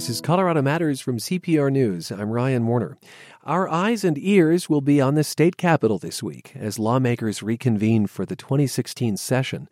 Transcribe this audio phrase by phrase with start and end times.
[0.00, 2.10] This is Colorado Matters from CPR News.
[2.10, 2.96] I'm Ryan Warner.
[3.44, 8.06] Our eyes and ears will be on the state capitol this week as lawmakers reconvene
[8.06, 9.68] for the 2016 session.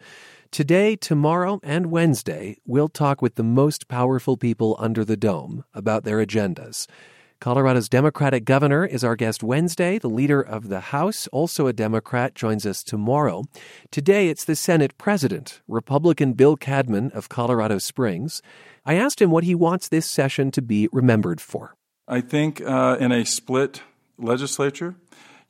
[0.50, 6.04] Today, tomorrow, and Wednesday, we'll talk with the most powerful people under the dome about
[6.04, 6.86] their agendas.
[7.40, 9.96] Colorado's Democratic governor is our guest Wednesday.
[9.96, 13.44] The leader of the House, also a Democrat, joins us tomorrow.
[13.92, 18.42] Today, it's the Senate president, Republican Bill Cadman of Colorado Springs.
[18.88, 21.74] I asked him what he wants this session to be remembered for.
[22.08, 23.82] I think uh, in a split
[24.16, 24.94] legislature,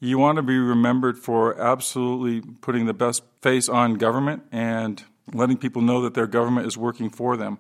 [0.01, 5.57] you want to be remembered for absolutely putting the best face on government and letting
[5.57, 7.59] people know that their government is working for them.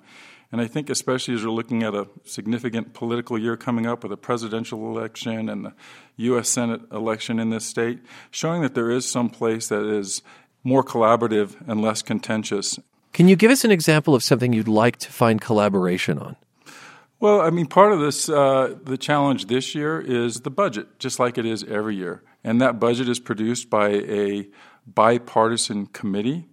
[0.51, 4.11] And I think, especially as we're looking at a significant political year coming up with
[4.11, 5.75] a presidential election and the
[6.17, 6.49] U.S.
[6.49, 8.01] Senate election in this state,
[8.33, 10.23] showing that there is some place that is
[10.65, 12.81] more collaborative and less contentious.
[13.19, 16.37] Can you give us an example of something you'd like to find collaboration on?
[17.19, 21.19] Well, I mean, part of this, uh, the challenge this year is the budget, just
[21.19, 22.23] like it is every year.
[22.45, 24.47] And that budget is produced by a
[24.87, 26.47] bipartisan committee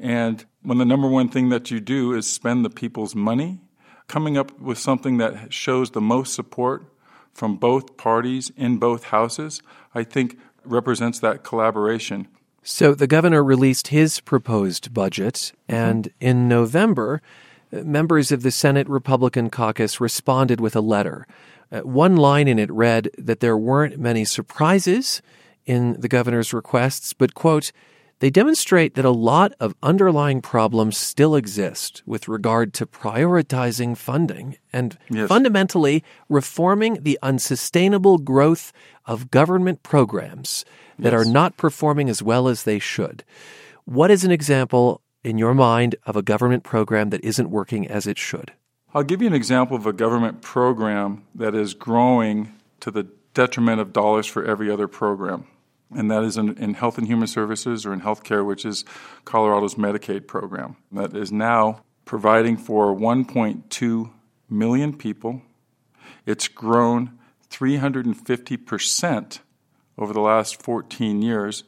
[0.00, 3.60] and when the number one thing that you do is spend the people's money,
[4.08, 6.92] coming up with something that shows the most support
[7.32, 9.62] from both parties in both houses,
[9.94, 12.26] I think represents that collaboration.
[12.62, 16.26] So the governor released his proposed budget, and mm-hmm.
[16.26, 17.22] in November,
[17.72, 21.26] members of the Senate Republican caucus responded with a letter.
[21.70, 25.22] Uh, one line in it read that there weren't many surprises
[25.66, 27.72] in the governor's requests, but, quote,
[28.20, 34.56] they demonstrate that a lot of underlying problems still exist with regard to prioritizing funding
[34.72, 35.28] and yes.
[35.28, 38.72] fundamentally reforming the unsustainable growth
[39.06, 40.64] of government programs
[40.98, 41.26] that yes.
[41.26, 43.24] are not performing as well as they should.
[43.84, 48.06] What is an example in your mind of a government program that isn't working as
[48.06, 48.52] it should?
[48.94, 53.80] I'll give you an example of a government program that is growing to the detriment
[53.80, 55.46] of dollars for every other program
[55.94, 58.84] and that is in, in, Health and Human Services or in healthcare, which is
[59.24, 60.76] Colorado's Medicaid program.
[60.92, 64.10] That is now providing for 1.2
[64.50, 65.42] million people.
[66.26, 67.18] It's grown
[67.50, 69.40] 350%
[69.96, 71.64] over the last 14 years.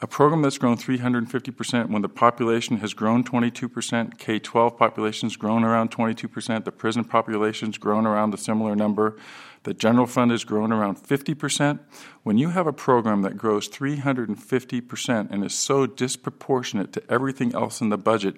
[0.00, 5.36] A program that's grown 350% when the population has grown 22%, K 12 population has
[5.36, 9.16] grown around 22%, the prison population has grown around a similar number.
[9.66, 11.80] The general fund has grown around 50%.
[12.22, 17.80] When you have a program that grows 350% and is so disproportionate to everything else
[17.80, 18.36] in the budget,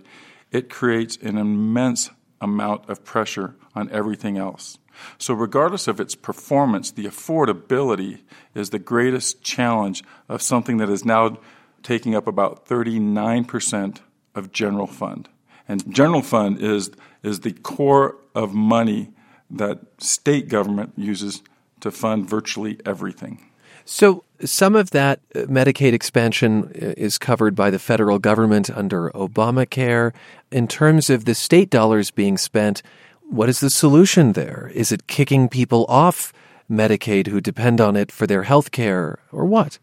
[0.50, 2.09] it creates an immense
[2.41, 4.78] amount of pressure on everything else.
[5.19, 8.22] So, regardless of its performance, the affordability
[8.55, 11.41] is the greatest challenge of something that is now
[11.83, 14.00] taking up about 39%
[14.34, 15.28] of general fund.
[15.69, 16.91] And general fund is,
[17.22, 19.12] is the core of money
[19.51, 21.43] that state government uses
[21.81, 23.45] to fund virtually everything.
[23.85, 29.11] So, some of that uh, Medicaid expansion uh, is covered by the federal government under
[29.11, 30.13] Obamacare.
[30.51, 32.83] In terms of the state dollars being spent,
[33.23, 34.71] what is the solution there?
[34.75, 36.33] Is it kicking people off
[36.71, 39.79] Medicaid who depend on it for their health care, or what?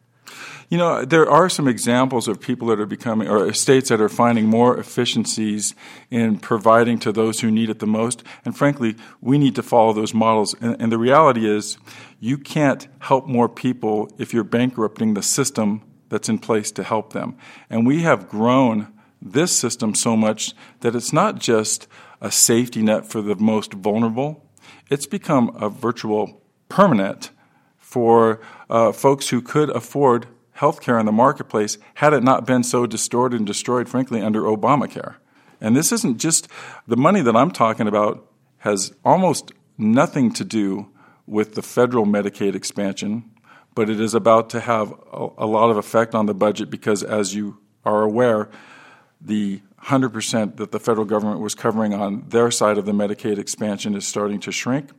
[0.68, 4.10] You know, there are some examples of people that are becoming, or states that are
[4.10, 5.76] finding more efficiencies
[6.10, 8.24] in providing to those who need it the most.
[8.44, 10.56] And frankly, we need to follow those models.
[10.60, 11.78] And, and the reality is,
[12.20, 17.14] you can't help more people if you're bankrupting the system that's in place to help
[17.14, 17.38] them.
[17.70, 21.88] And we have grown this system so much that it's not just
[22.22, 24.50] a safety net for the most vulnerable,
[24.90, 27.30] it's become a virtual permanent
[27.78, 28.40] for
[28.70, 33.38] uh, folks who could afford healthcare in the marketplace had it not been so distorted
[33.38, 35.16] and destroyed, frankly, under Obamacare.
[35.62, 36.48] And this isn't just
[36.88, 38.30] the money that I'm talking about
[38.60, 40.90] has almost nothing to do
[41.28, 43.30] with the federal Medicaid expansion,
[43.74, 47.04] but it is about to have a, a lot of effect on the budget because,
[47.04, 48.50] as you are aware,
[49.20, 53.96] the 100% that the federal government was covering on their side of the Medicaid expansion
[53.96, 54.90] is starting to shrink.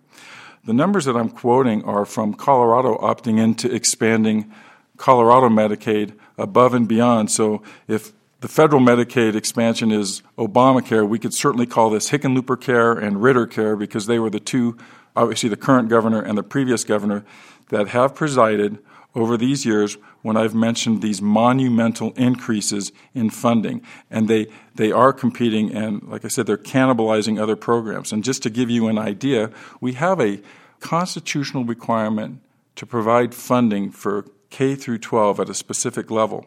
[0.64, 4.52] The numbers that I'm quoting are from Colorado opting into expanding
[4.97, 7.31] Colorado Medicaid above and beyond.
[7.31, 12.93] So if the federal Medicaid expansion is Obamacare, we could certainly call this Hickenlooper Care
[12.93, 14.77] and Ritter Care because they were the two,
[15.15, 17.25] obviously the current governor and the previous governor,
[17.71, 18.79] that have presided
[19.15, 23.81] over these years when I've mentioned these monumental increases in funding.
[24.11, 28.13] And they, they are competing, and like I said, they're cannibalizing other programs.
[28.13, 29.51] And just to give you an idea,
[29.81, 30.41] we have a
[30.81, 32.41] constitutional requirement
[32.77, 36.47] to provide funding for K through 12 at a specific level.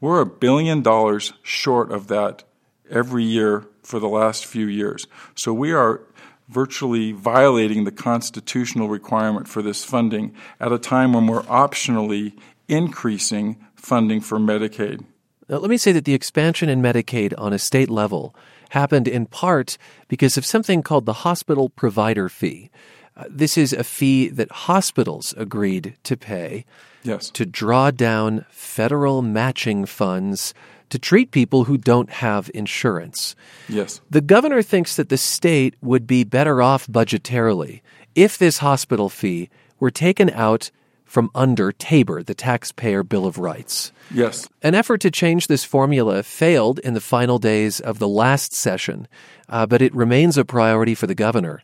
[0.00, 2.44] We're a billion dollars short of that
[2.90, 5.06] every year for the last few years.
[5.34, 6.02] So we are
[6.48, 13.56] virtually violating the constitutional requirement for this funding at a time when we're optionally increasing
[13.74, 15.04] funding for Medicaid.
[15.48, 18.34] Now, let me say that the expansion in Medicaid on a state level
[18.70, 19.76] happened in part
[20.08, 22.70] because of something called the hospital provider fee.
[23.16, 26.64] Uh, this is a fee that hospitals agreed to pay
[27.02, 27.30] yes.
[27.30, 30.54] to draw down federal matching funds
[30.88, 33.34] to treat people who don't have insurance.
[33.68, 34.00] Yes.
[34.10, 37.80] The governor thinks that the state would be better off budgetarily
[38.14, 39.48] if this hospital fee
[39.80, 40.70] were taken out
[41.04, 43.92] from under TABOR, the Taxpayer Bill of Rights.
[44.10, 44.48] Yes.
[44.62, 49.08] An effort to change this formula failed in the final days of the last session,
[49.48, 51.62] uh, but it remains a priority for the governor.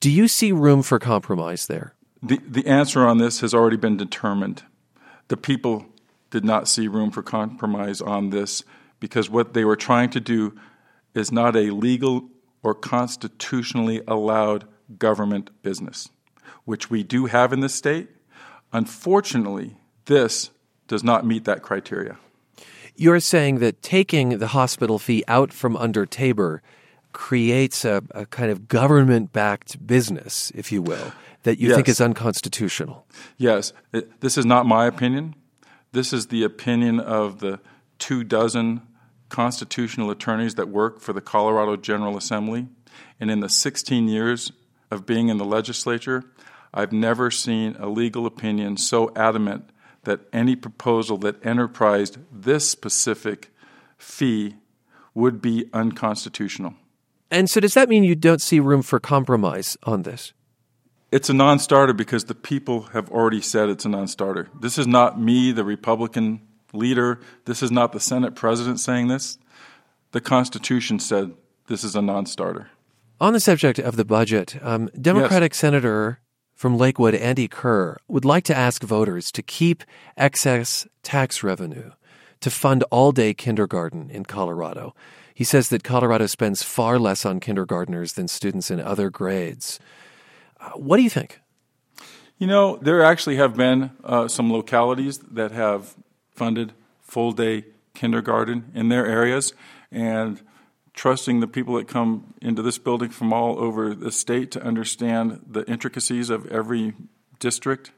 [0.00, 1.94] Do you see room for compromise there?
[2.22, 4.62] The, the answer on this has already been determined.
[5.28, 5.86] The people
[6.30, 8.62] did not see room for compromise on this
[9.00, 10.58] because what they were trying to do
[11.14, 12.28] is not a legal
[12.62, 14.66] or constitutionally allowed
[14.98, 16.08] government business,
[16.64, 18.08] which we do have in the state
[18.72, 19.76] Unfortunately,
[20.06, 20.50] this
[20.88, 22.18] does not meet that criteria.
[22.94, 26.62] You're saying that taking the hospital fee out from under Tabor
[27.16, 31.12] creates a, a kind of government backed business, if you will,
[31.44, 31.76] that you yes.
[31.76, 33.06] think is unconstitutional.
[33.38, 33.72] Yes.
[33.90, 35.34] It, this is not my opinion.
[35.92, 37.58] This is the opinion of the
[37.98, 38.82] two dozen
[39.30, 42.68] constitutional attorneys that work for the Colorado General Assembly.
[43.18, 44.52] And in the 16 years
[44.90, 46.22] of being in the legislature,
[46.74, 49.70] I've never seen a legal opinion so adamant
[50.04, 53.50] that any proposal that enterprised this specific
[53.96, 54.56] fee
[55.14, 56.74] would be unconstitutional.
[57.30, 60.32] And so, does that mean you don't see room for compromise on this?
[61.10, 64.48] It's a non starter because the people have already said it's a non starter.
[64.60, 66.40] This is not me, the Republican
[66.72, 67.20] leader.
[67.44, 69.38] This is not the Senate president saying this.
[70.12, 71.32] The Constitution said
[71.68, 72.70] this is a non starter.
[73.20, 75.58] On the subject of the budget, um, Democratic yes.
[75.58, 76.20] Senator
[76.54, 79.84] from Lakewood, Andy Kerr, would like to ask voters to keep
[80.16, 81.92] excess tax revenue
[82.40, 84.94] to fund all day kindergarten in Colorado.
[85.36, 89.78] He says that Colorado spends far less on kindergartners than students in other grades.
[90.58, 91.42] Uh, what do you think?
[92.38, 95.94] You know, there actually have been uh, some localities that have
[96.30, 96.72] funded
[97.02, 99.52] full day kindergarten in their areas,
[99.92, 100.40] and
[100.94, 105.44] trusting the people that come into this building from all over the state to understand
[105.46, 106.94] the intricacies of every
[107.40, 107.90] district,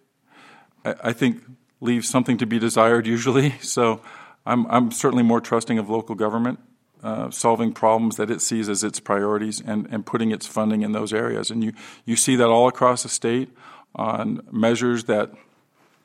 [0.85, 1.45] I, I think
[1.81, 3.55] leaves something to be desired usually.
[3.61, 4.01] So
[4.45, 6.59] I'm, I'm certainly more trusting of local government.
[7.01, 10.91] Uh, solving problems that it sees as its priorities and, and putting its funding in
[10.91, 11.49] those areas.
[11.49, 11.73] And you,
[12.05, 13.51] you see that all across the state
[13.95, 15.31] on measures that,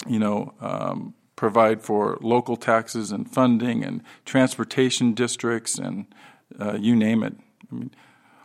[0.06, 6.06] you know, um, provide for local taxes and funding and transportation districts and
[6.60, 7.34] uh, you name it.
[7.72, 7.92] I mean,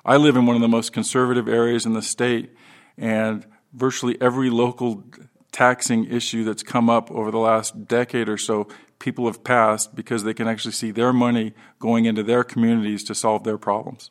[0.05, 2.51] I live in one of the most conservative areas in the state,
[2.97, 5.05] and virtually every local
[5.53, 8.69] taxing issue that's come up over the last decade or so,
[8.99, 13.15] people have passed because they can actually see their money going into their communities to
[13.15, 14.11] solve their problems.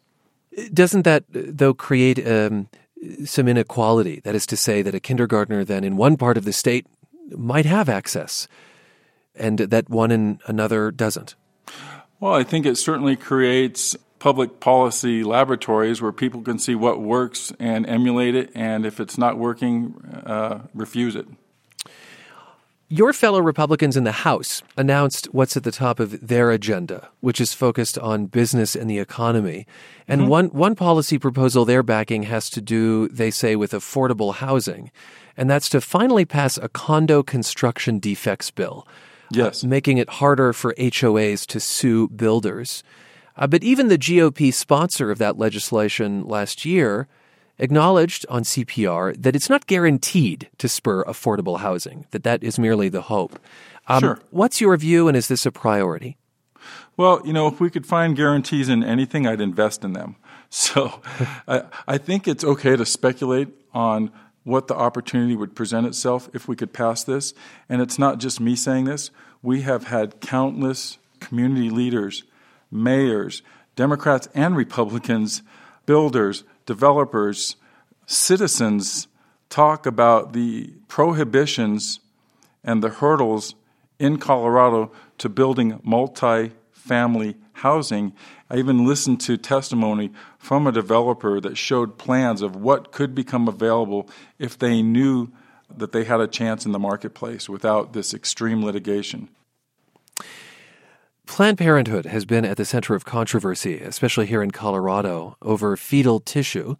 [0.73, 2.67] Doesn't that, though, create um,
[3.25, 4.21] some inequality?
[4.21, 6.87] That is to say, that a kindergartner then in one part of the state
[7.29, 8.47] might have access,
[9.35, 11.35] and that one in another doesn't.
[12.19, 17.53] Well, I think it certainly creates public policy laboratories where people can see what works
[17.59, 19.93] and emulate it, and if it's not working,
[20.25, 21.27] uh, refuse it.
[22.89, 27.41] Your fellow Republicans in the House announced what's at the top of their agenda, which
[27.41, 29.67] is focused on business and the economy.
[30.07, 30.29] And mm-hmm.
[30.29, 34.89] one, one policy proposal they're backing has to do, they say, with affordable housing.
[35.35, 38.87] And that's to finally pass a condo construction defects bill
[39.31, 39.63] yes.
[39.63, 42.83] Uh, making it harder for HOAs to sue builders.
[43.35, 47.07] Uh, but even the GOP sponsor of that legislation last year
[47.59, 52.89] acknowledged on CPR that it's not guaranteed to spur affordable housing, that that is merely
[52.89, 53.39] the hope.
[53.87, 54.19] Um, sure.
[54.31, 56.17] What's your view, and is this a priority?
[56.97, 60.15] Well, you know, if we could find guarantees in anything, I'd invest in them.
[60.49, 61.01] So
[61.45, 64.13] I, I think it's okay to speculate on
[64.45, 67.33] what the opportunity would present itself if we could pass this.
[67.67, 69.11] And it's not just me saying this.
[69.41, 72.23] We have had countless community leaders,
[72.71, 73.41] mayors,
[73.75, 75.41] Democrats and Republicans,
[75.85, 77.55] builders, developers,
[78.05, 79.07] citizens
[79.49, 81.99] talk about the prohibitions
[82.63, 83.55] and the hurdles
[83.97, 88.13] in Colorado to building multi family housing.
[88.49, 93.47] I even listened to testimony from a developer that showed plans of what could become
[93.47, 94.07] available
[94.37, 95.29] if they knew
[95.75, 99.29] that they had a chance in the marketplace without this extreme litigation.
[101.27, 106.19] Planned Parenthood has been at the center of controversy, especially here in Colorado, over fetal
[106.19, 106.77] tissue.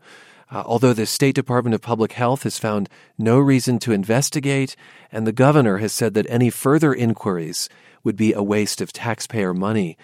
[0.49, 4.75] Uh, although the State Department of Public Health has found no reason to investigate,
[5.11, 7.69] and the governor has said that any further inquiries
[8.03, 9.97] would be a waste of taxpayer money.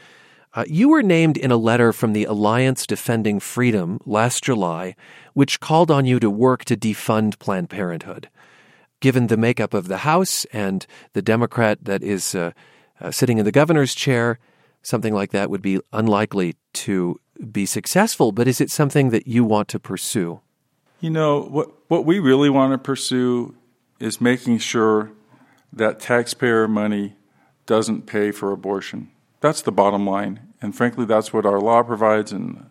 [0.53, 4.95] Uh, you were named in a letter from the Alliance Defending Freedom last July,
[5.33, 8.29] which called on you to work to defund Planned Parenthood.
[8.99, 12.51] Given the makeup of the House and the Democrat that is uh,
[13.03, 14.39] uh, sitting in the governor's chair,
[14.81, 17.19] something like that would be unlikely to
[17.51, 18.31] be successful.
[18.31, 20.41] But is it something that you want to pursue?
[20.99, 23.55] You know, what, what we really want to pursue
[23.99, 25.11] is making sure
[25.71, 27.15] that taxpayer money
[27.65, 29.09] doesn't pay for abortion.
[29.41, 30.39] That's the bottom line.
[30.61, 32.69] And frankly, that's what our law provides, and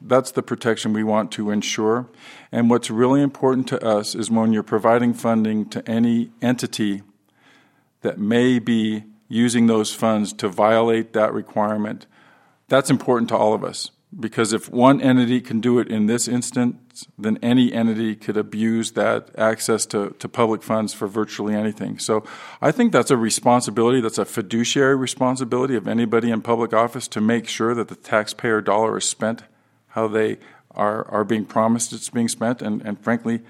[0.00, 2.08] that's the protection we want to ensure.
[2.52, 7.02] And what's really important to us is when you're providing funding to any entity
[8.02, 12.06] that may be using those funds to violate that requirement,
[12.68, 16.26] that's important to all of us because if one entity can do it in this
[16.26, 21.98] instance, then any entity could abuse that access to, to public funds for virtually anything.
[21.98, 22.24] So
[22.60, 27.20] I think that's a responsibility, that's a fiduciary responsibility of anybody in public office to
[27.20, 29.44] make sure that the taxpayer dollar is spent
[29.88, 30.38] how they
[30.72, 33.40] are, are being promised it's being spent, and, and frankly,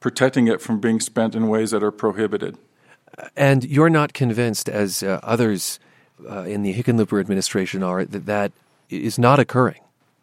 [0.00, 2.56] protecting it from being spent in ways that are prohibited.
[3.36, 5.78] And you're not convinced, as uh, others
[6.28, 8.52] uh, in the Hickenlooper administration are, that that
[8.90, 9.80] is not occurring.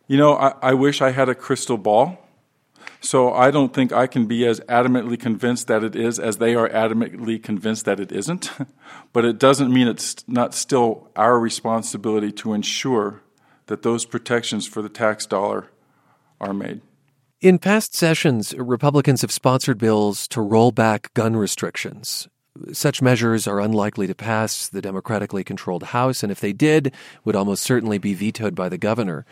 [0.08, 2.20] You know, I, I wish I had a crystal ball.
[3.00, 6.56] So I don't think I can be as adamantly convinced that it is as they
[6.56, 8.52] are adamantly convinced that it isn't.
[9.14, 13.22] but it doesn't mean it's not still our responsibility to ensure
[13.68, 15.70] that those protections for the tax dollar
[16.40, 16.82] are made.
[17.42, 22.30] In past sessions, Republicans have sponsored bills to roll back gun restrictions.
[22.72, 26.94] Such measures are unlikely to pass the democratically controlled House, and if they did,
[27.26, 29.26] would almost certainly be vetoed by the governor.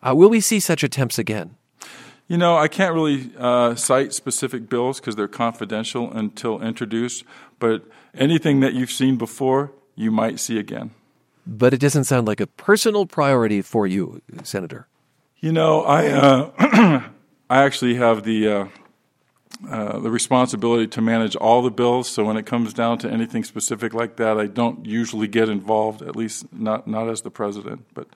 [0.00, 1.56] Uh, will we see such attempts again?
[2.28, 7.24] You know, I can't really uh, cite specific bills because they're confidential until introduced,
[7.58, 10.90] but anything that you've seen before, you might see again.
[11.46, 14.86] But it doesn't sound like a personal priority for you, Senator.
[15.38, 16.50] You know, I uh,
[17.48, 18.68] I actually have the
[19.68, 22.08] uh, the responsibility to manage all the bills.
[22.08, 26.02] So when it comes down to anything specific like that, I don't usually get involved.
[26.02, 28.08] At least not not as the president, but.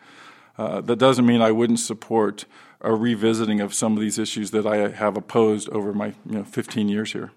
[0.59, 2.45] Uh, that doesn't mean I wouldn't support
[2.83, 6.45] a revisiting of some of these issues that I have opposed over my you know,
[6.45, 7.33] 15 years here.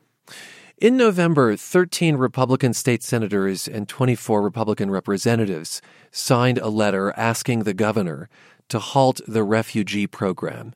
[0.77, 5.81] In November, 13 Republican state senators and 24 Republican representatives
[6.11, 8.27] signed a letter asking the governor
[8.67, 10.73] to halt the refugee program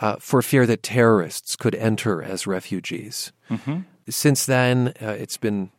[0.00, 3.32] uh, for fear that terrorists could enter as refugees.
[3.50, 3.80] Mm-hmm.
[4.08, 5.70] Since then, uh, it's been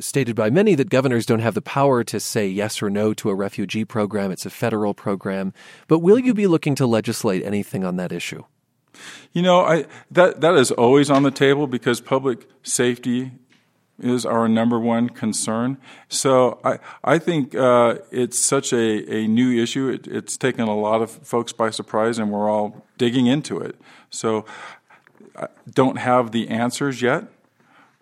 [0.00, 3.30] stated by many that governors don't have the power to say yes or no to
[3.30, 4.30] a refugee program.
[4.30, 5.52] It's a federal program.
[5.86, 8.44] But will you be looking to legislate anything on that issue?
[9.32, 13.32] You know, I, that that is always on the table because public safety
[13.98, 15.78] is our number one concern.
[16.08, 19.88] So I I think uh, it's such a, a new issue.
[19.88, 23.76] It, it's taken a lot of folks by surprise, and we're all digging into it.
[24.10, 24.44] So
[25.34, 27.28] I don't have the answers yet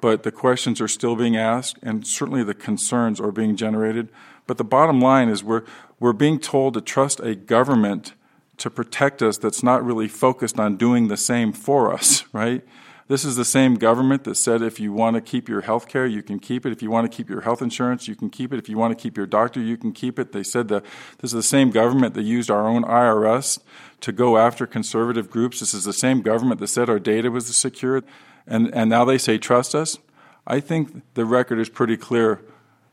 [0.05, 4.11] but the questions are still being asked, and certainly the concerns are being generated.
[4.47, 5.63] But the bottom line is we're,
[5.99, 8.13] we're being told to trust a government
[8.59, 12.63] to protect us that's not really focused on doing the same for us, right?
[13.07, 16.07] This is the same government that said if you want to keep your health care,
[16.07, 16.73] you can keep it.
[16.73, 18.59] If you want to keep your health insurance, you can keep it.
[18.59, 20.33] If you want to keep your doctor, you can keep it.
[20.33, 20.85] They said that
[21.19, 23.59] this is the same government that used our own IRS
[24.01, 25.61] to go after conservative groups.
[25.61, 28.03] This is the same government that said our data was secure
[28.47, 29.99] and, and now they say trust us.
[30.47, 32.43] I think the record is pretty clear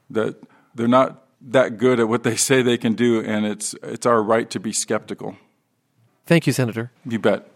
[0.10, 0.42] that
[0.74, 4.22] they're not that good at what they say they can do, and it's, it's our
[4.22, 5.36] right to be skeptical.
[6.26, 6.92] Thank you, Senator.
[7.06, 7.51] You bet.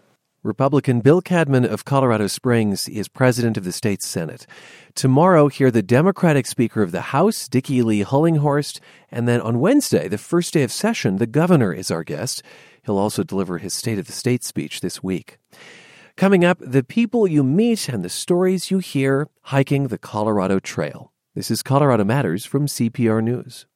[0.46, 4.46] Republican Bill Cadman of Colorado Springs is president of the state Senate.
[4.94, 8.78] Tomorrow, hear the Democratic Speaker of the House, Dickie Lee Hullinghorst,
[9.10, 12.44] and then on Wednesday, the first day of session, the governor is our guest.
[12.84, 15.38] He'll also deliver his State of the State speech this week.
[16.16, 21.12] Coming up, the people you meet and the stories you hear hiking the Colorado Trail.
[21.34, 23.66] This is Colorado Matters from CPR News.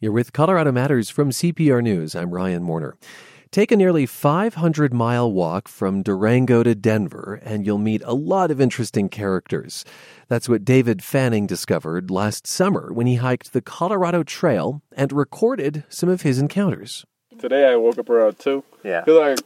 [0.00, 2.14] You're with Colorado Matters from CPR News.
[2.14, 2.96] I'm Ryan Warner.
[3.52, 8.52] Take a nearly 500 mile walk from Durango to Denver, and you'll meet a lot
[8.52, 9.84] of interesting characters.
[10.28, 15.82] That's what David Fanning discovered last summer when he hiked the Colorado Trail and recorded
[15.88, 17.04] some of his encounters.
[17.40, 18.62] Today I woke up around 2.
[18.84, 19.00] Yeah.
[19.00, 19.40] Because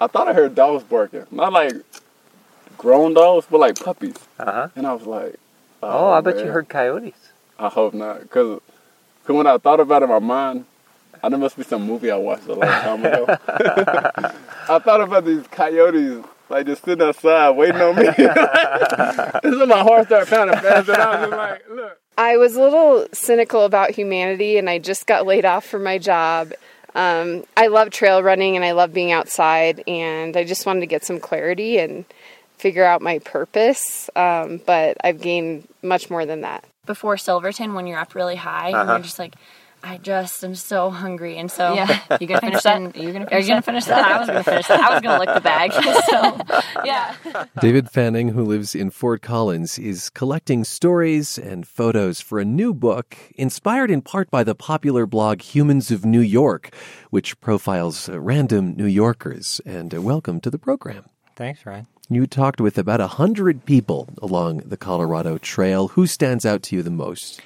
[0.00, 1.26] I thought I heard dogs barking.
[1.30, 1.72] Not like
[2.76, 4.16] grown dogs, but like puppies.
[4.40, 4.68] Uh huh.
[4.74, 5.36] And I was like,
[5.84, 6.46] oh, oh I bet man.
[6.46, 7.30] you heard coyotes.
[7.60, 8.22] I hope not.
[8.22, 8.60] Because
[9.22, 10.64] cause when I thought about it in my mind,
[11.22, 13.26] I know must be some movie I watched a long time ago.
[13.48, 18.02] I thought about these coyotes like just sitting outside waiting on me.
[18.16, 22.00] this is when my heart started pounding fast, and I was just like, look.
[22.18, 25.98] I was a little cynical about humanity, and I just got laid off from my
[25.98, 26.52] job.
[26.94, 30.86] Um, I love trail running and I love being outside, and I just wanted to
[30.86, 32.06] get some clarity and
[32.56, 34.08] figure out my purpose.
[34.16, 36.64] Um, but I've gained much more than that.
[36.86, 39.34] Before Silverton, when you're up really high, and you're just like,
[39.82, 42.96] I just am so hungry, and so Yeah, you gonna finish that?
[42.96, 43.64] You're gonna Are finish you gonna that?
[43.64, 44.04] finish that?
[44.10, 44.80] I was gonna finish that.
[44.80, 45.72] I was gonna lick the bag.
[46.10, 47.14] So yeah.
[47.60, 52.74] David Fanning, who lives in Fort Collins, is collecting stories and photos for a new
[52.74, 56.70] book inspired in part by the popular blog Humans of New York,
[57.10, 59.60] which profiles uh, random New Yorkers.
[59.64, 61.04] And uh, welcome to the program.
[61.36, 61.86] Thanks, Ryan.
[62.08, 65.88] You talked with about a hundred people along the Colorado Trail.
[65.88, 67.40] Who stands out to you the most?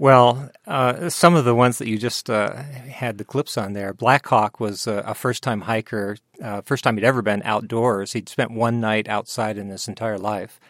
[0.00, 3.92] Well, uh, some of the ones that you just uh, had the clips on there.
[3.92, 8.12] Blackhawk was a, a first-time hiker, uh, first time he'd ever been outdoors.
[8.12, 10.60] He'd spent one night outside in his entire life.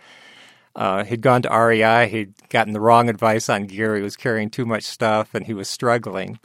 [0.74, 2.08] Uh, he'd gone to REI.
[2.08, 3.96] He'd gotten the wrong advice on gear.
[3.96, 6.38] He was carrying too much stuff, and he was struggling.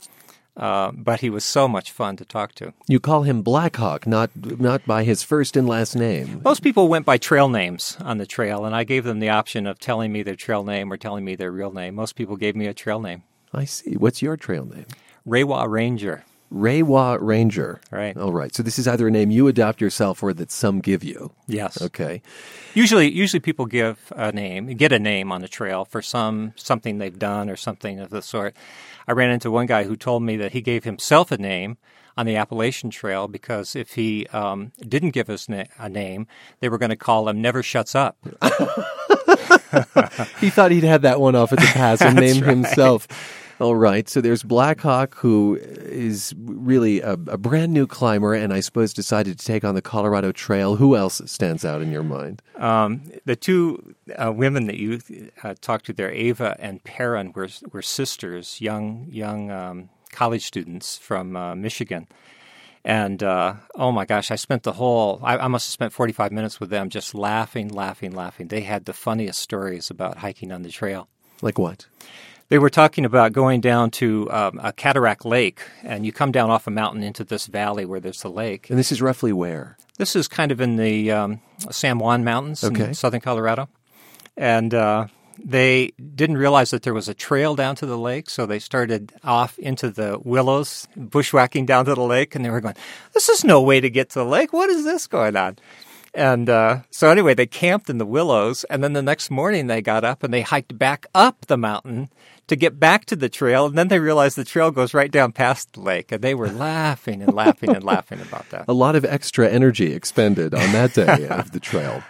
[0.56, 2.72] Uh, but he was so much fun to talk to.
[2.86, 6.42] You call him Blackhawk, not not by his first and last name.
[6.44, 9.66] Most people went by trail names on the trail, and I gave them the option
[9.66, 11.96] of telling me their trail name or telling me their real name.
[11.96, 13.24] Most people gave me a trail name.
[13.52, 13.94] I see.
[13.94, 14.86] What's your trail name?
[15.26, 16.24] Rewa Ranger.
[16.54, 17.80] Rewa Ranger.
[17.90, 18.16] Right.
[18.16, 18.54] All right.
[18.54, 21.32] So this is either a name you adopt yourself or that some give you.
[21.46, 21.82] Yes.
[21.82, 22.22] Okay.
[22.74, 26.98] Usually, usually people give a name, get a name on the trail for some something
[26.98, 28.54] they've done or something of the sort.
[29.08, 31.76] I ran into one guy who told me that he gave himself a name
[32.16, 36.28] on the Appalachian Trail because if he um, didn't give us na- a name,
[36.60, 38.16] they were going to call him Never Shuts Up.
[40.40, 43.08] He thought he'd had that one off at the pass and named himself.
[43.60, 44.08] All right.
[44.08, 49.38] So there's Blackhawk, who is really a, a brand new climber, and I suppose decided
[49.38, 50.76] to take on the Colorado Trail.
[50.76, 52.42] Who else stands out in your mind?
[52.56, 55.00] Um, the two uh, women that you
[55.42, 60.98] uh, talked to there, Ava and Perrin, were were sisters, young young um, college students
[60.98, 62.08] from uh, Michigan.
[62.84, 66.32] And uh, oh my gosh, I spent the whole, I, I must have spent 45
[66.32, 68.48] minutes with them just laughing, laughing, laughing.
[68.48, 71.08] They had the funniest stories about hiking on the trail.
[71.40, 71.86] Like what?
[72.48, 76.50] They were talking about going down to um, a cataract lake, and you come down
[76.50, 78.68] off a mountain into this valley where there's the lake.
[78.70, 79.76] And this is roughly where?
[79.98, 82.84] This is kind of in the um, San Juan Mountains Okay.
[82.88, 83.68] in southern Colorado.
[84.36, 85.06] And uh,
[85.42, 89.12] they didn't realize that there was a trail down to the lake, so they started
[89.24, 92.74] off into the willows, bushwhacking down to the lake, and they were going,
[93.14, 94.52] This is no way to get to the lake.
[94.52, 95.56] What is this going on?
[96.16, 99.82] And uh, so, anyway, they camped in the willows, and then the next morning they
[99.82, 102.08] got up and they hiked back up the mountain
[102.46, 105.32] to get back to the trail, and then they realized the trail goes right down
[105.32, 108.64] past the lake, and they were laughing and laughing and laughing about that.
[108.68, 112.02] a lot of extra energy expended on that day of the trail.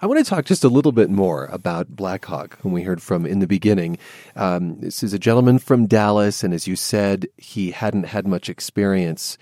[0.00, 3.26] I want to talk just a little bit more about Blackhawk, whom we heard from
[3.26, 3.98] in the beginning.
[4.36, 8.48] Um, this is a gentleman from Dallas, and as you said, he hadn't had much
[8.48, 9.36] experience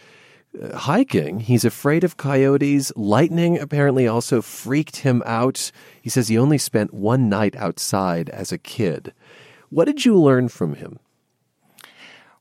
[0.60, 1.40] uh, hiking.
[1.40, 2.90] He's afraid of coyotes.
[2.96, 5.70] Lightning apparently also freaked him out.
[6.00, 9.12] He says he only spent one night outside as a kid.
[9.70, 10.98] What did you learn from him?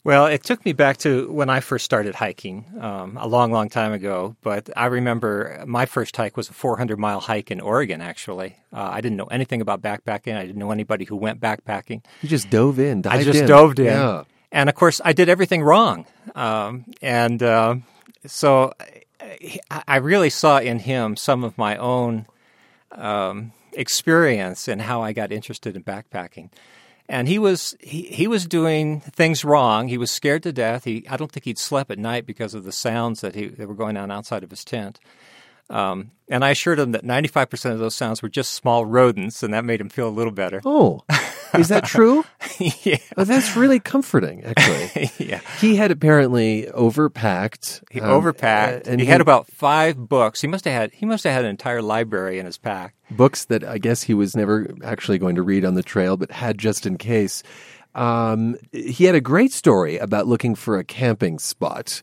[0.03, 3.69] Well, it took me back to when I first started hiking um, a long, long
[3.69, 4.35] time ago.
[4.43, 8.55] But I remember my first hike was a 400 mile hike in Oregon, actually.
[8.71, 10.37] Uh, I didn't know anything about backpacking.
[10.37, 12.05] I didn't know anybody who went backpacking.
[12.21, 13.01] You just dove in.
[13.07, 13.47] I just in.
[13.47, 13.85] dove in.
[13.85, 14.25] Yeah.
[14.51, 16.05] And of course, I did everything wrong.
[16.35, 17.77] Um, and uh,
[18.27, 22.27] so I I really saw in him some of my own
[22.91, 26.51] um, experience and how I got interested in backpacking.
[27.07, 29.87] And he was he, he was doing things wrong.
[29.87, 30.85] He was scared to death.
[30.85, 33.67] He I don't think he'd slept at night because of the sounds that he that
[33.67, 34.99] were going on outside of his tent.
[35.69, 39.53] Um, and I assured him that 95% of those sounds were just small rodents, and
[39.53, 40.61] that made him feel a little better.
[40.65, 41.03] Oh,
[41.53, 42.23] is that true?
[42.59, 42.97] yeah.
[43.17, 45.11] Oh, that's really comforting, actually.
[45.25, 45.41] yeah.
[45.59, 47.83] He had apparently overpacked.
[47.91, 48.87] He um, overpacked.
[48.87, 50.41] uh, and he had about five books.
[50.41, 52.95] He must have had he must have had an entire library in his pack.
[53.11, 56.31] books that I guess he was never actually going to read on the trail, but
[56.31, 57.43] had just in case.
[57.93, 62.01] Um, he had a great story about looking for a camping spot.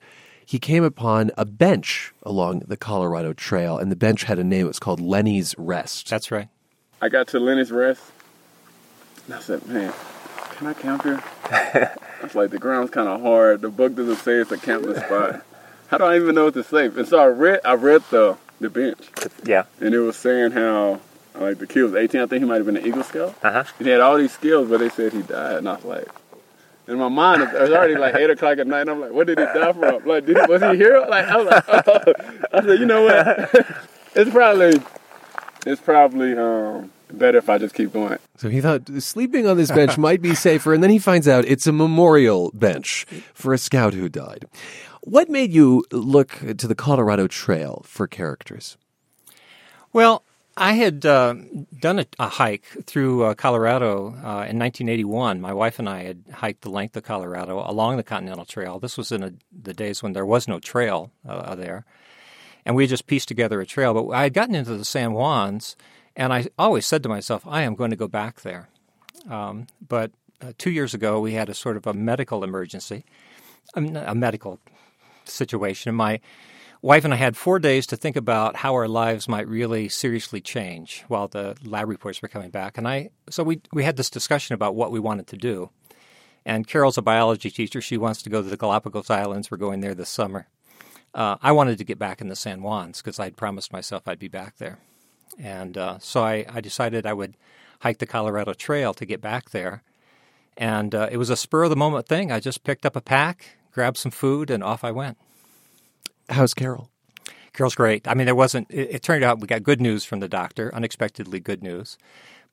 [0.53, 4.67] He came upon a bench along the Colorado Trail, and the bench had a name.
[4.67, 6.11] It was called Lenny's Rest.
[6.11, 6.49] That's right.
[7.01, 8.03] I got to Lenny's Rest.
[9.25, 9.95] And I said, man,
[10.51, 11.23] can I camp here?
[12.23, 13.63] it's like the ground's kind of hard.
[13.63, 15.43] The book doesn't say it's a camping spot.
[15.89, 16.99] How do I even know if it's safe?
[16.99, 19.09] And so I read, I read the the bench,
[19.45, 19.65] Yeah.
[19.81, 21.01] and it was saying how
[21.35, 22.21] like the kid was 18.
[22.21, 23.35] I think he might have been an Eagle Scout.
[23.43, 23.65] Uh huh.
[23.79, 26.09] And he had all these skills, but they said he died, and I was like,
[26.93, 28.83] in my mind, it's already like eight o'clock at night.
[28.83, 30.07] And I'm like, what did he die from?
[30.07, 31.05] Like, did he, was he here?
[31.09, 32.13] Like, I was like, oh.
[32.53, 33.67] I said, you know what?
[34.15, 34.81] it's probably,
[35.67, 38.19] it's probably um, better if I just keep going.
[38.37, 41.45] So he thought sleeping on this bench might be safer, and then he finds out
[41.47, 44.47] it's a memorial bench for a scout who died.
[45.03, 48.77] What made you look to the Colorado Trail for characters?
[49.93, 50.25] Well,
[50.57, 51.35] I had uh,
[51.79, 55.41] done a, a, hike through uh, Colorado uh, in 1981.
[55.41, 58.79] My wife and I had hiked the length of Colorado along the Continental Trail.
[58.79, 61.87] This was in a, the days when there was no trail uh, there.
[62.67, 63.95] And we just pieced together a trail.
[63.95, 65.75] But I had gotten into the San Juans,
[66.17, 68.69] and I always said to myself, I am going to go back there.
[69.31, 70.13] Um, but
[70.43, 73.05] uh, two years ago, we had a sort of a medical emergency,
[73.75, 74.61] a medical
[75.25, 75.95] situation.
[75.95, 76.21] My
[76.83, 80.41] wife and I had four days to think about how our lives might really seriously
[80.41, 82.77] change while the lab reports were coming back.
[82.77, 85.71] And I, so we, we had this discussion about what we wanted to do.
[86.45, 87.81] And Carol's a biology teacher.
[87.81, 89.51] She wants to go to the Galapagos Islands.
[89.51, 90.49] We're going there this summer.
[91.15, 94.19] Uh, I wanted to get back in the San Juans because I'd promised myself I'd
[94.19, 94.79] be back there.
[95.39, 97.37] And uh, so I, I, decided I would
[97.81, 99.83] hike the Colorado Trail to get back there.
[100.57, 102.33] And uh, it was a spur of the moment thing.
[102.33, 105.17] I just picked up a pack, grabbed some food, and off I went.
[106.29, 106.91] How's Carol?
[107.53, 108.09] Carol's great.
[108.09, 110.75] I mean, there wasn't, it, it, turned out we got good news from the doctor,
[110.75, 111.99] unexpectedly good news.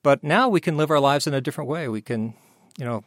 [0.02, 1.88] But now we can live our lives in a different way.
[1.88, 2.34] We can,
[2.78, 3.02] you know,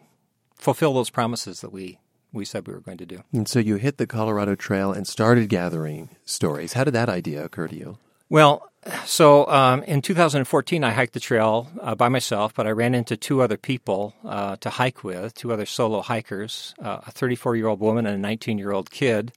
[0.56, 1.99] fulfill those promises that we,
[2.32, 3.23] we said we were going to do.
[3.32, 6.73] And so you hit the Colorado Trail and started gathering stories.
[6.73, 7.97] How did that idea occur to you?
[8.30, 8.67] Well,
[9.06, 13.15] so um, in 2014, I hiked the trail uh, by myself, but I ran into
[13.15, 17.67] two other people uh, to hike with, two other solo hikers, uh, a 34 year
[17.67, 19.32] old woman and a 19 year old kid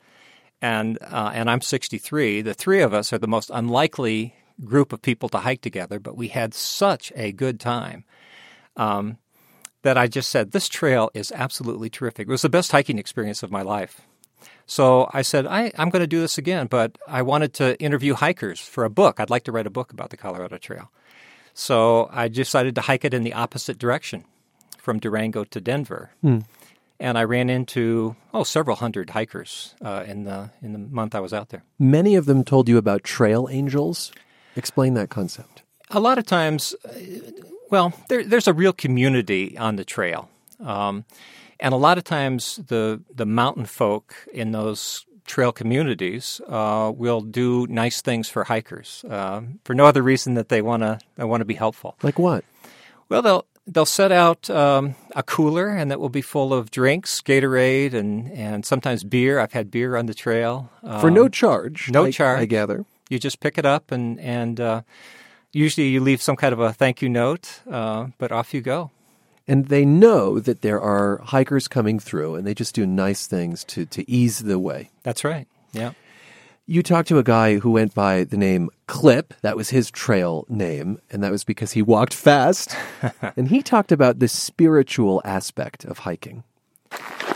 [0.62, 2.42] and uh, and I'm 63.
[2.42, 6.16] The three of us are the most unlikely group of people to hike together, but
[6.16, 8.05] we had such a good time
[8.77, 9.19] um,
[9.83, 12.27] that I just said this trail is absolutely terrific.
[12.29, 14.01] It was the best hiking experience of my life.
[14.66, 18.14] So I said I, I'm going to do this again, but I wanted to interview
[18.14, 19.21] hikers for a book.
[19.21, 20.90] I'd like to write a book about the Colorado Trail.
[21.55, 24.25] So I decided to hike it in the opposite direction,
[24.79, 26.11] from Durango to Denver.
[26.25, 26.45] Mm
[27.00, 31.20] and I ran into oh several hundred hikers uh, in the in the month I
[31.20, 31.62] was out there.
[31.78, 34.12] Many of them told you about trail angels.
[34.54, 35.62] Explain that concept.
[35.90, 36.90] A lot of times, uh,
[37.70, 40.28] well, there, there's a real community on the trail,
[40.61, 41.04] um,
[41.61, 47.20] and a lot of times the the mountain folk in those trail communities uh, will
[47.20, 51.24] do nice things for hikers uh, for no other reason that they want to they
[51.24, 51.96] want to be helpful.
[52.02, 52.44] Like what?
[53.09, 57.20] Well, they'll they'll set out um, a cooler, and that will be full of drinks,
[57.20, 59.40] Gatorade, and and sometimes beer.
[59.40, 61.90] I've had beer on the trail um, for no charge.
[61.90, 62.40] No I, charge.
[62.40, 64.83] I gather you just pick it up, and and uh,
[65.52, 68.90] usually you leave some kind of a thank you note, uh, but off you go.
[69.48, 73.64] And they know that there are hikers coming through, and they just do nice things
[73.64, 74.90] to to ease the way.
[75.02, 75.46] That's right.
[75.72, 75.92] Yeah.
[76.68, 79.33] You talked to a guy who went by the name Clip.
[79.42, 82.76] That was his trail name, and that was because he walked fast.
[83.37, 86.42] and he talked about the spiritual aspect of hiking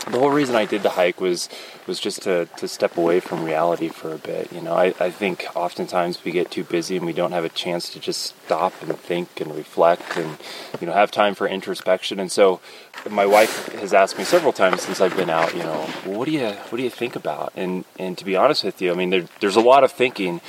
[0.05, 1.49] the whole reason I did the hike was
[1.87, 4.51] was just to, to step away from reality for a bit.
[4.51, 7.49] You know, I, I think oftentimes we get too busy and we don't have a
[7.49, 10.37] chance to just stop and think and reflect and
[10.79, 12.19] you know have time for introspection.
[12.19, 12.61] And so,
[13.09, 16.25] my wife has asked me several times since I've been out, you know, well, what
[16.25, 17.53] do you what do you think about?
[17.55, 20.41] And and to be honest with you, I mean, there, there's a lot of thinking,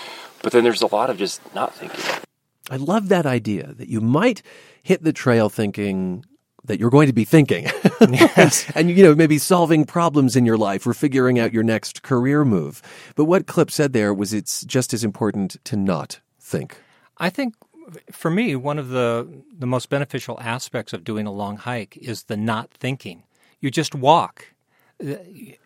[0.42, 2.04] but then there's a lot of just not thinking.
[2.70, 4.42] I love that idea that you might
[4.82, 6.24] hit the trail thinking
[6.64, 7.64] that you're going to be thinking.
[8.00, 8.70] yes.
[8.74, 12.44] and, you know, maybe solving problems in your life or figuring out your next career
[12.44, 12.82] move.
[13.16, 16.76] But what Clip said there was it's just as important to not think.
[17.18, 17.54] I think
[18.10, 22.24] for me, one of the, the most beneficial aspects of doing a long hike is
[22.24, 23.24] the not thinking.
[23.60, 24.46] You just walk.
[25.04, 25.16] Uh,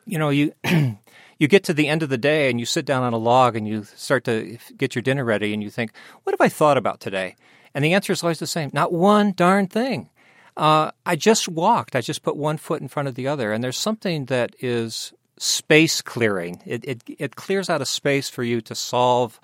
[0.06, 0.52] you know, you.
[1.38, 3.56] you get to the end of the day and you sit down on a log
[3.56, 6.78] and you start to get your dinner ready and you think, what have I thought
[6.78, 7.36] about today?
[7.74, 10.08] And the answer is always the same not one darn thing.
[10.56, 11.94] Uh, I just walked.
[11.94, 15.12] I just put one foot in front of the other, and there's something that is
[15.38, 16.62] space clearing.
[16.64, 19.38] It it, it clears out a space for you to solve.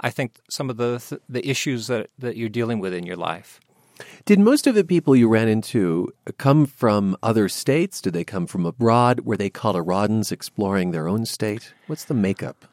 [0.00, 3.60] I think some of the the issues that, that you're dealing with in your life.
[4.24, 8.00] Did most of the people you ran into come from other states?
[8.00, 9.20] Did they come from abroad?
[9.20, 11.74] Were they Coloradans exploring their own state?
[11.88, 12.64] What's the makeup?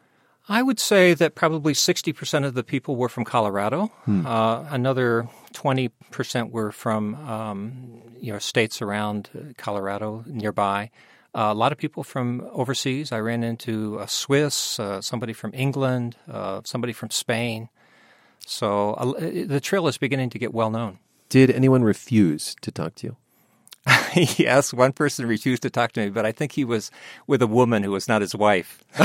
[0.48, 3.88] I would say that probably 60% of the people were from Colorado.
[4.06, 4.26] Hmm.
[4.26, 10.92] Uh, another 20% were from um, you know states around Colorado nearby.
[11.34, 13.12] Uh, a lot of people from overseas.
[13.12, 17.70] I ran into a Swiss, uh, somebody from England, uh, somebody from Spain.
[18.46, 21.00] So uh, the trail is beginning to get well known.
[21.30, 23.18] Did anyone refuse to talk to you?
[24.16, 26.90] yes, one person refused to talk to me, but I think he was
[27.28, 28.84] with a woman who was not his wife.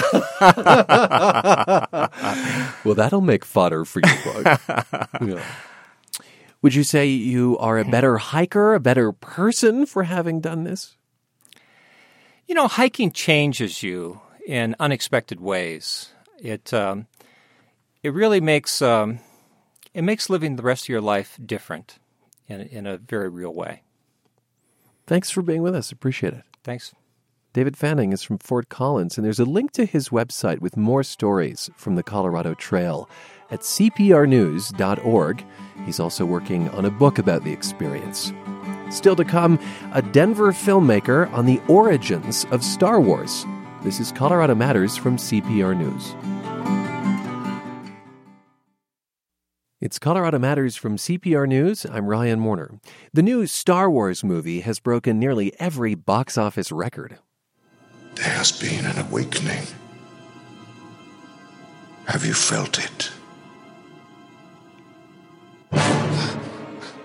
[2.85, 4.61] well, that'll make fodder for your book.
[5.21, 5.45] yeah.
[6.63, 10.97] Would you say you are a better hiker, a better person for having done this?
[12.47, 16.13] You know, hiking changes you in unexpected ways.
[16.39, 17.07] It um,
[18.03, 19.21] it really makes um,
[19.95, 21.99] it makes living the rest of your life different
[22.47, 23.83] in in a very real way.
[25.11, 25.91] Thanks for being with us.
[25.91, 26.45] Appreciate it.
[26.63, 26.95] Thanks.
[27.53, 31.03] David Fanning is from Fort Collins, and there's a link to his website with more
[31.03, 33.11] stories from the Colorado Trail
[33.51, 35.45] at cprnews.org.
[35.85, 38.33] He's also working on a book about the experience.
[38.93, 39.59] Still to come,
[39.95, 43.45] a Denver filmmaker on the origins of Star Wars.
[43.83, 46.15] This is Colorado Matters from CPR News.
[49.91, 51.85] It's Colorado Matters from CPR News.
[51.85, 52.79] I'm Ryan Warner.
[53.13, 57.19] The new Star Wars movie has broken nearly every box office record.
[58.15, 59.65] There has been an awakening.
[62.05, 63.11] Have you felt it?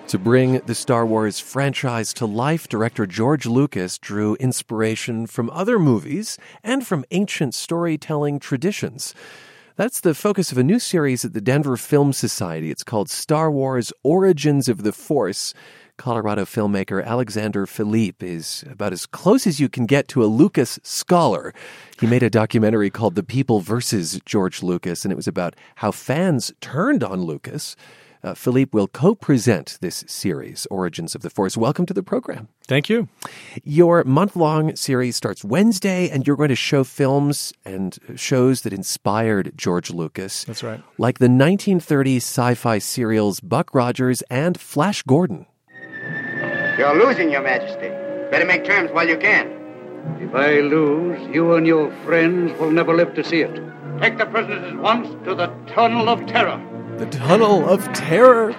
[0.09, 5.79] To bring the Star Wars franchise to life, director George Lucas drew inspiration from other
[5.79, 9.15] movies and from ancient storytelling traditions.
[9.77, 12.71] That's the focus of a new series at the Denver Film Society.
[12.71, 15.53] It's called Star Wars Origins of the Force.
[15.97, 20.79] Colorado filmmaker Alexander Philippe is about as close as you can get to a Lucas
[20.81, 21.53] scholar.
[21.99, 25.91] He made a documentary called The People versus George Lucas, and it was about how
[25.91, 27.75] fans turned on Lucas.
[28.25, 31.55] Uh, Philippe will co present this series, Origins of the Force.
[31.55, 32.47] Welcome to the program.
[32.65, 33.07] Thank you.
[33.63, 38.73] Your month long series starts Wednesday, and you're going to show films and shows that
[38.73, 40.43] inspired George Lucas.
[40.45, 40.81] That's right.
[40.97, 45.45] Like the 1930s sci fi serials Buck Rogers and Flash Gordon.
[46.79, 47.89] You're losing, Your Majesty.
[48.31, 49.51] Better make terms while you can.
[50.19, 53.53] If I lose, you and your friends will never live to see it.
[54.01, 56.59] Take the prisoners at once to the Tunnel of Terror.
[56.97, 58.55] The Tunnel of Terror.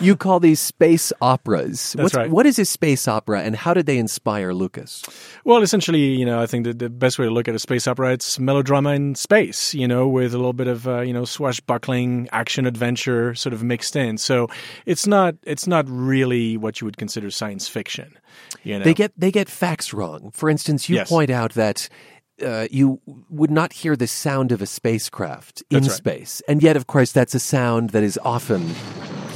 [0.00, 1.92] you call these space operas.
[1.92, 2.30] That's What's, right.
[2.30, 5.04] What is a space opera, and how did they inspire Lucas?
[5.44, 7.86] Well, essentially, you know, I think that the best way to look at a space
[7.86, 11.24] opera it's melodrama in space, you know, with a little bit of uh, you know
[11.24, 14.18] swashbuckling action adventure sort of mixed in.
[14.18, 14.48] So
[14.84, 18.18] it's not it's not really what you would consider science fiction.
[18.64, 20.32] You know, They get they get facts wrong.
[20.32, 21.08] For instance, you Yes.
[21.08, 21.88] point out that
[22.42, 25.90] uh, you would not hear the sound of a spacecraft in right.
[25.90, 28.68] space, and yet, of course, that's a sound that is often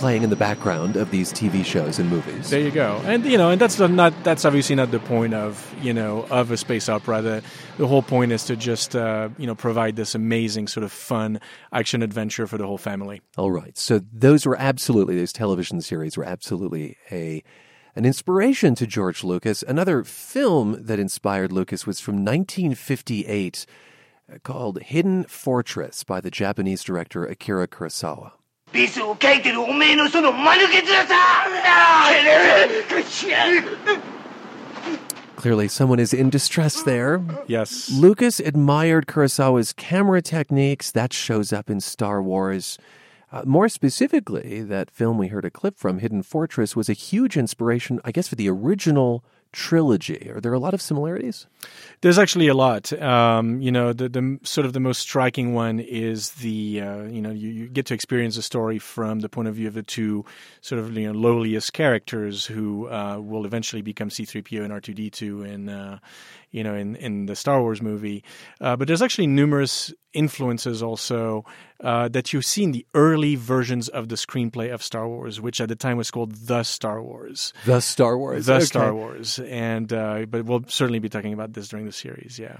[0.03, 2.51] playing in the background of these TV shows and movies.
[2.51, 5.73] There you go, and you know, and that's not that's obviously not the point of
[5.81, 7.23] you know of a space opera.
[7.23, 7.43] The
[7.79, 11.41] the whole point is to just uh, you know provide this amazing sort of fun
[11.73, 13.21] action adventure for the whole family.
[13.37, 17.45] All right, so those were absolutely those television series were absolutely a
[17.95, 19.63] an inspiration to George Lucas.
[19.63, 23.67] Another film that inspired Lucas was from 1958
[24.33, 28.33] uh, called Hidden Fortress by the Japanese director Akira Kurosawa.
[35.37, 37.23] Clearly, someone is in distress there.
[37.47, 37.91] Yes.
[37.91, 40.91] Lucas admired Kurosawa's camera techniques.
[40.93, 42.79] That shows up in Star Wars.
[43.33, 47.39] Uh, more specifically, that film we heard a clip from, Hidden Fortress, was a huge
[47.39, 50.31] inspiration, I guess, for the original trilogy.
[50.31, 51.47] Are there a lot of similarities?
[52.01, 52.93] There's actually a lot.
[53.01, 57.21] Um, you know, the, the sort of the most striking one is the uh, you
[57.21, 59.83] know you, you get to experience the story from the point of view of the
[59.83, 60.25] two
[60.61, 65.69] sort of you know lowliest characters who uh, will eventually become C-3PO and R2D2 in
[65.69, 65.99] uh,
[66.51, 68.25] you know in in the Star Wars movie.
[68.61, 71.45] Uh, but there's actually numerous influences also
[71.81, 75.61] uh, that you see in the early versions of the screenplay of Star Wars, which
[75.61, 77.53] at the time was called The Star Wars.
[77.67, 78.47] The Star Wars.
[78.47, 78.65] The Okay.
[78.65, 82.39] Star Wars, and uh, but we'll certainly be talking about this during the series.
[82.39, 82.57] Yeah,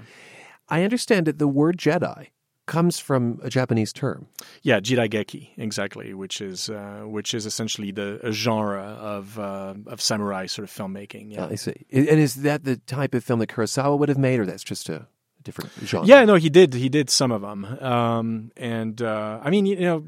[0.69, 2.27] I understand that the word Jedi
[2.65, 4.25] comes from a Japanese term.
[4.61, 9.99] yeah, Jidaigeki exactly, which is uh, which is essentially the a genre of uh, of
[10.01, 11.33] samurai sort of filmmaking.
[11.33, 11.73] Yeah, I see.
[11.91, 14.87] And is that the type of film that Kurosawa would have made, or that's just
[14.89, 15.07] a
[15.43, 16.07] different genre?
[16.07, 16.73] Yeah, no, he did.
[16.73, 20.05] He did some of them, um, and uh, I mean, you know,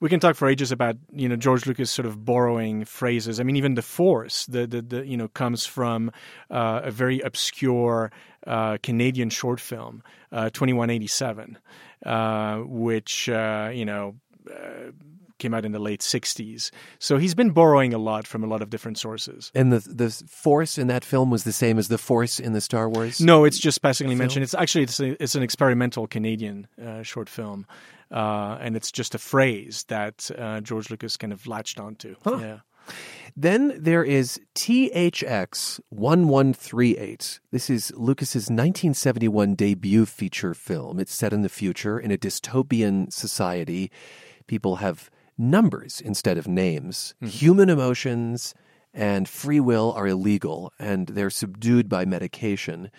[0.00, 3.40] we can talk for ages about you know George Lucas sort of borrowing phrases.
[3.40, 6.10] I mean, even the Force, the the, the you know, comes from
[6.50, 8.10] uh, a very obscure
[8.46, 11.58] uh, Canadian short film, uh, Twenty One Eighty Seven,
[12.04, 14.14] uh, which uh, you know.
[15.40, 18.62] Came out in the late '60s, so he's been borrowing a lot from a lot
[18.62, 19.50] of different sources.
[19.54, 22.60] And the the force in that film was the same as the force in the
[22.60, 23.20] Star Wars.
[23.20, 24.18] No, it's just passingly Film?
[24.18, 24.42] mentioned.
[24.44, 27.66] It's actually it's, a, it's an experimental Canadian uh, short film,
[28.10, 32.14] uh, and it's just a phrase that uh, George Lucas kind of latched onto.
[32.26, 32.60] Yeah.
[33.36, 37.40] Then there is THX 1138.
[37.50, 40.98] This is Lucas's 1971 debut feature film.
[40.98, 43.90] It's set in the future in a dystopian society.
[44.46, 47.14] People have numbers instead of names.
[47.16, 47.30] Mm-hmm.
[47.30, 48.54] Human emotions
[48.92, 52.90] and free will are illegal, and they're subdued by medication.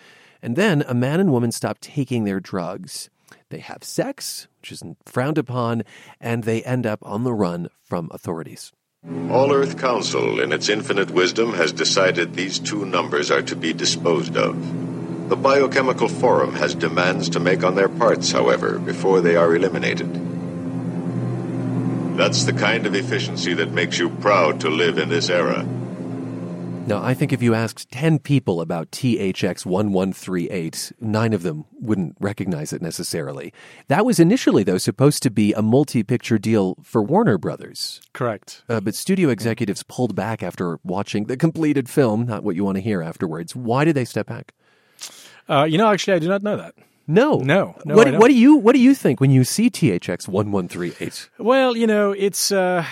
[0.42, 3.10] And then a man and woman stop taking their drugs.
[3.50, 5.84] They have sex, which isn't frowned upon,
[6.20, 8.72] and they end up on the run from authorities.
[9.30, 13.72] All Earth Council, in its infinite wisdom, has decided these two numbers are to be
[13.72, 15.28] disposed of.
[15.28, 20.31] The Biochemical Forum has demands to make on their parts, however, before they are eliminated.
[22.22, 25.64] That's the kind of efficiency that makes you proud to live in this era.
[26.86, 32.16] Now, I think if you asked 10 people about THX 1138, nine of them wouldn't
[32.20, 33.52] recognize it necessarily.
[33.88, 38.00] That was initially, though, supposed to be a multi picture deal for Warner Brothers.
[38.12, 38.62] Correct.
[38.68, 42.76] Uh, but studio executives pulled back after watching the completed film, not what you want
[42.76, 43.56] to hear afterwards.
[43.56, 44.54] Why did they step back?
[45.48, 46.76] Uh, you know, actually, I do not know that.
[47.06, 47.74] No, no.
[47.84, 50.68] no what, what do you What do you think when you see THX one one
[50.68, 51.28] three eight?
[51.38, 52.84] Well, you know, it's uh,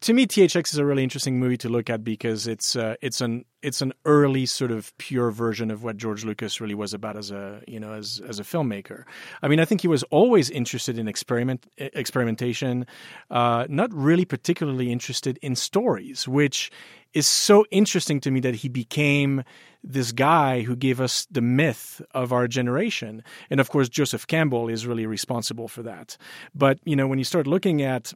[0.00, 3.20] to me THX is a really interesting movie to look at because it's uh, it's
[3.20, 7.16] an it's an early sort of pure version of what George Lucas really was about
[7.16, 9.04] as a you know as as a filmmaker.
[9.42, 12.86] I mean, I think he was always interested in experiment experimentation,
[13.30, 16.70] uh, not really particularly interested in stories, which
[17.16, 19.42] is so interesting to me that he became
[19.82, 23.22] this guy who gave us the myth of our generation.
[23.48, 26.18] And of course, Joseph Campbell is really responsible for that.
[26.54, 28.12] But, you know, when you start looking at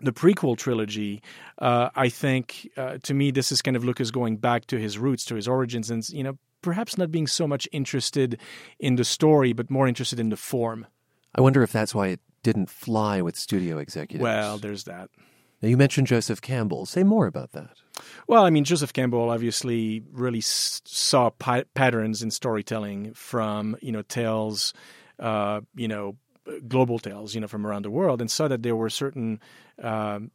[0.00, 1.22] the prequel trilogy,
[1.58, 4.96] uh, I think uh, to me this is kind of Lucas going back to his
[4.96, 8.40] roots, to his origins, and you know perhaps not being so much interested
[8.78, 10.86] in the story, but more interested in the form.
[11.34, 14.22] I wonder if that's why it didn't fly with studio executives.
[14.22, 15.10] Well, there's that.
[15.60, 16.86] Now, you mentioned Joseph Campbell.
[16.86, 17.76] Say more about that.
[18.26, 24.02] Well, I mean, Joseph Campbell obviously really saw pa- patterns in storytelling from, you know,
[24.02, 24.72] tales,
[25.18, 26.16] uh, you know,
[26.66, 29.40] global tales, you know, from around the world, and saw that there were certain
[29.82, 30.30] um,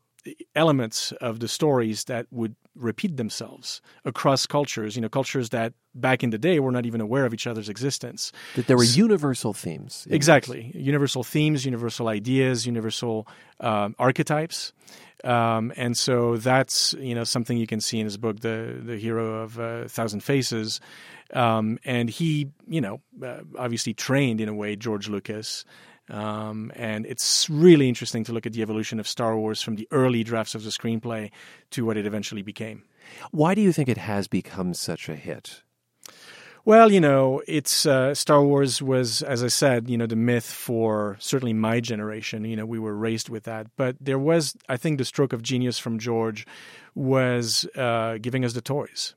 [0.55, 6.23] elements of the stories that would repeat themselves across cultures, you know, cultures that back
[6.23, 8.31] in the day were not even aware of each other's existence.
[8.55, 10.07] That there were universal themes.
[10.09, 10.71] Exactly.
[10.75, 13.27] Universal themes, universal ideas, universal
[13.59, 14.73] um, archetypes.
[15.23, 18.97] Um, and so that's you know something you can see in his book, the the
[18.97, 20.81] hero of uh, Thousand Faces,
[21.33, 25.65] um, and he you know uh, obviously trained in a way George Lucas.
[26.09, 29.87] Um, and it's really interesting to look at the evolution of Star Wars from the
[29.91, 31.31] early drafts of the screenplay
[31.71, 32.83] to what it eventually became.
[33.31, 35.61] Why do you think it has become such a hit?
[36.63, 40.45] Well, you know, it's uh, Star Wars was, as I said, you know, the myth
[40.45, 42.43] for certainly my generation.
[42.43, 45.43] You know, we were raised with that, but there was, I think, the stroke of
[45.43, 46.47] genius from George
[46.95, 49.13] was uh, giving us the toys.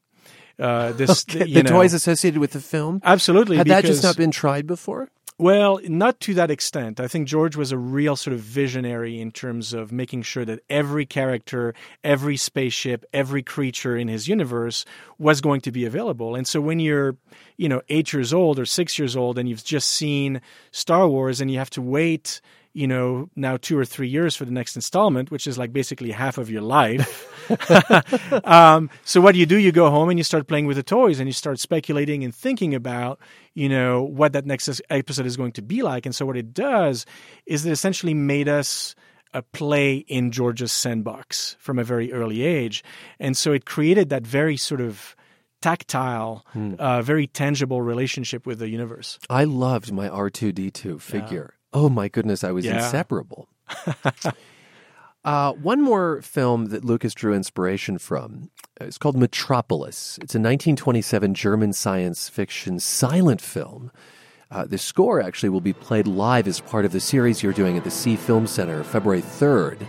[0.59, 1.44] Uh, this, okay.
[1.44, 3.57] the, the toys associated with the film, absolutely.
[3.57, 5.09] Had that just not been tried before?
[5.40, 6.98] Well, not to that extent.
[6.98, 10.64] I think George was a real sort of visionary in terms of making sure that
[10.68, 14.85] every character, every spaceship, every creature in his universe
[15.16, 16.35] was going to be available.
[16.35, 17.16] And so when you're,
[17.57, 20.40] you know, eight years old or six years old and you've just seen
[20.72, 22.40] Star Wars and you have to wait
[22.78, 26.12] you know, now two or three years for the next installment, which is like basically
[26.12, 27.26] half of your life.
[28.44, 29.56] um, so what do you do?
[29.56, 32.32] You go home and you start playing with the toys and you start speculating and
[32.32, 33.18] thinking about,
[33.54, 36.06] you know, what that next episode is going to be like.
[36.06, 37.04] And so what it does
[37.46, 38.94] is it essentially made us
[39.34, 42.84] a play in George's sandbox from a very early age.
[43.18, 45.16] And so it created that very sort of
[45.60, 46.74] tactile, hmm.
[46.78, 49.18] uh, very tangible relationship with the universe.
[49.28, 51.54] I loved my R2D2 figure.
[51.72, 52.85] Oh my goodness, I was yeah.
[52.85, 53.48] inseparable.
[55.24, 58.50] uh, one more film that Lucas drew inspiration from.
[58.81, 60.18] It's called Metropolis.
[60.22, 63.90] It's a 1927 German science fiction silent film.
[64.50, 67.76] Uh, the score actually will be played live as part of the series you're doing
[67.76, 69.87] at the Sie Film Center February 3rd.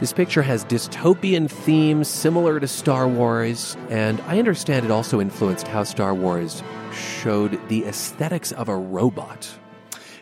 [0.00, 5.68] This picture has dystopian themes similar to Star Wars, and I understand it also influenced
[5.68, 9.48] how Star Wars showed the aesthetics of a robot.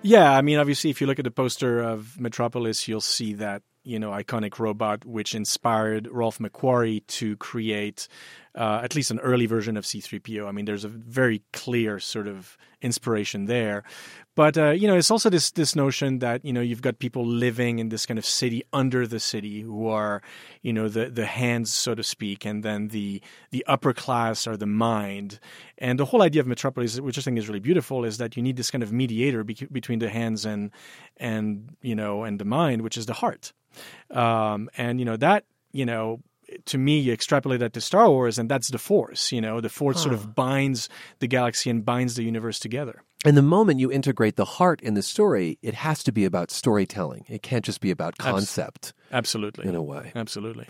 [0.03, 3.63] Yeah, I mean, obviously, if you look at the poster of Metropolis, you'll see that
[3.85, 8.07] you know iconic robot which inspired Ralph McQuarrie to create
[8.55, 10.47] uh, at least an early version of C3PO.
[10.47, 13.85] I mean, there's a very clear sort of inspiration there.
[14.35, 17.27] But uh, you know, it's also this this notion that you know you've got people
[17.27, 20.23] living in this kind of city under the city who are,
[20.63, 23.21] you know, the the hands, so to speak, and then the
[23.51, 25.39] the upper class are the mind.
[25.77, 28.43] And the whole idea of Metropolis, which I think is really beautiful, is that you
[28.43, 30.71] need this kind of mediator be- between the hands and
[31.19, 33.53] and you know and the mind, which is the heart.
[34.11, 36.21] Um, and you know that you know
[36.67, 39.33] to me, you extrapolate that to Star Wars, and that's the Force.
[39.33, 40.89] You know, the Force sort of binds
[41.21, 43.03] the galaxy and binds the universe together.
[43.25, 46.51] And the moment you integrate the heart in the story, it has to be about
[46.51, 47.25] storytelling.
[47.29, 48.93] It can't just be about concept.
[49.13, 49.69] Absolutely.
[49.69, 50.11] In a way.
[50.17, 50.67] Absolutely.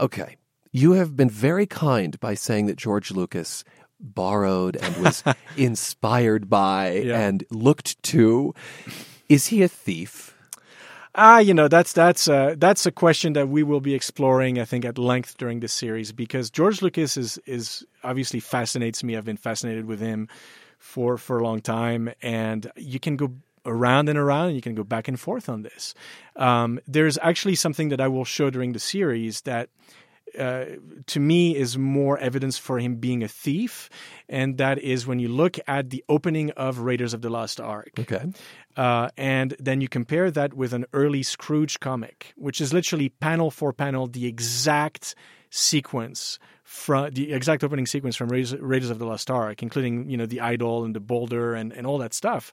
[0.00, 0.36] Okay.
[0.72, 3.64] You have been very kind by saying that George Lucas
[4.00, 5.22] borrowed and was
[5.56, 7.20] inspired by Yeah.
[7.20, 8.54] and looked to.
[9.28, 10.33] Is he a thief?
[11.16, 14.64] Ah, you know that's that's uh, that's a question that we will be exploring, I
[14.64, 19.16] think, at length during this series because George Lucas is is obviously fascinates me.
[19.16, 20.28] I've been fascinated with him
[20.78, 23.32] for for a long time, and you can go
[23.64, 25.94] around and around, and you can go back and forth on this.
[26.34, 29.68] Um, there's actually something that I will show during the series that.
[30.38, 30.64] Uh,
[31.06, 33.88] to me, is more evidence for him being a thief,
[34.28, 37.90] and that is when you look at the opening of Raiders of the Lost Ark.
[37.98, 38.32] Okay.
[38.76, 43.50] Uh, and then you compare that with an early Scrooge comic, which is literally panel
[43.50, 45.14] for panel the exact
[45.50, 50.16] sequence from the exact opening sequence from Raiders, Raiders of the Lost Ark, including you
[50.16, 52.52] know the idol and the boulder and, and all that stuff.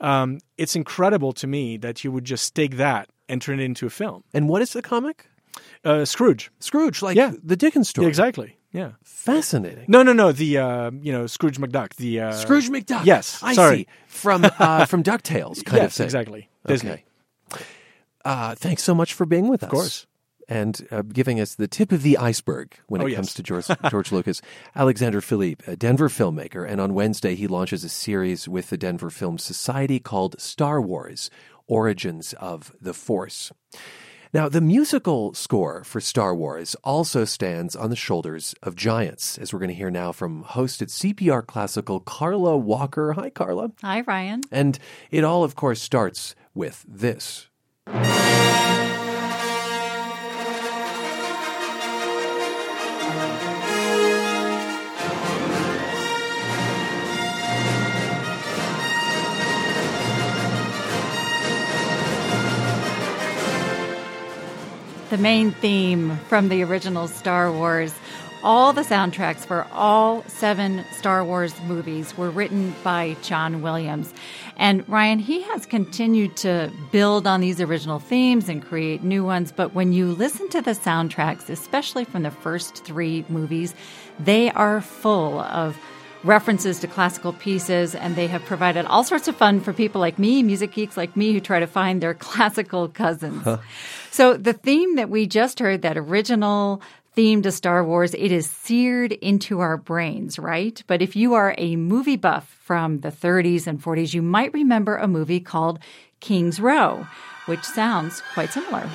[0.00, 3.86] Um, it's incredible to me that you would just take that and turn it into
[3.86, 4.24] a film.
[4.32, 5.27] And what is the comic?
[5.84, 6.50] Uh, Scrooge.
[6.60, 7.32] Scrooge, like Yeah.
[7.42, 8.04] the Dickens story.
[8.06, 8.56] Yeah, exactly.
[8.72, 8.92] Yeah.
[9.02, 9.84] Fascinating.
[9.88, 10.30] No, no, no.
[10.32, 11.94] The uh, you know Scrooge McDuck.
[11.96, 13.04] The uh, Scrooge McDuck.
[13.06, 13.40] Yes.
[13.42, 13.76] I sorry.
[13.78, 13.86] see.
[14.06, 16.04] From uh, from Ducktales, kind yes, of thing.
[16.04, 16.48] exactly.
[16.66, 16.90] Disney.
[17.52, 17.64] Okay.
[18.24, 19.68] Uh, thanks so much for being with us.
[19.68, 20.06] Of course.
[20.50, 23.16] And uh, giving us the tip of the iceberg when Oh, it yes.
[23.16, 24.40] comes to George, George Lucas.
[24.74, 29.10] Alexander Philippe, a Denver filmmaker, and on Wednesday he launches a series with the Denver
[29.10, 31.30] Film Society called Star Wars
[31.66, 33.52] Origins of the Force.
[34.34, 39.52] Now, the musical score for Star Wars also stands on the shoulders of giants, as
[39.52, 43.14] we're going to hear now from host at CPR Classical, Carla Walker.
[43.14, 43.72] Hi, Carla.
[43.82, 44.42] Hi, Ryan.
[44.52, 44.78] And
[45.10, 47.46] it all, of course, starts with this.
[65.10, 67.94] The main theme from the original Star Wars.
[68.42, 74.12] All the soundtracks for all seven Star Wars movies were written by John Williams.
[74.58, 79.50] And Ryan, he has continued to build on these original themes and create new ones.
[79.50, 83.74] But when you listen to the soundtracks, especially from the first three movies,
[84.20, 85.74] they are full of
[86.24, 90.18] references to classical pieces, and they have provided all sorts of fun for people like
[90.18, 93.46] me, music geeks like me, who try to find their classical cousins.
[94.10, 96.82] So, the theme that we just heard, that original
[97.14, 100.82] theme to Star Wars, it is seared into our brains, right?
[100.86, 104.96] But if you are a movie buff from the 30s and 40s, you might remember
[104.96, 105.80] a movie called
[106.20, 107.06] King's Row,
[107.46, 108.88] which sounds quite similar.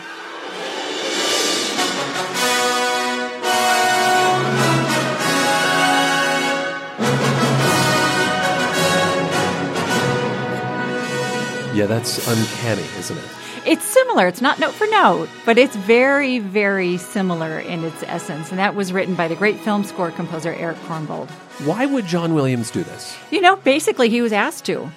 [11.74, 13.24] Yeah, that's uncanny, isn't it?
[13.66, 14.28] It's similar.
[14.28, 18.52] It's not note for note, but it's very, very similar in its essence.
[18.52, 21.32] And that was written by the great film score composer Eric Korngold.
[21.66, 23.18] Why would John Williams do this?
[23.32, 24.92] You know, basically, he was asked to.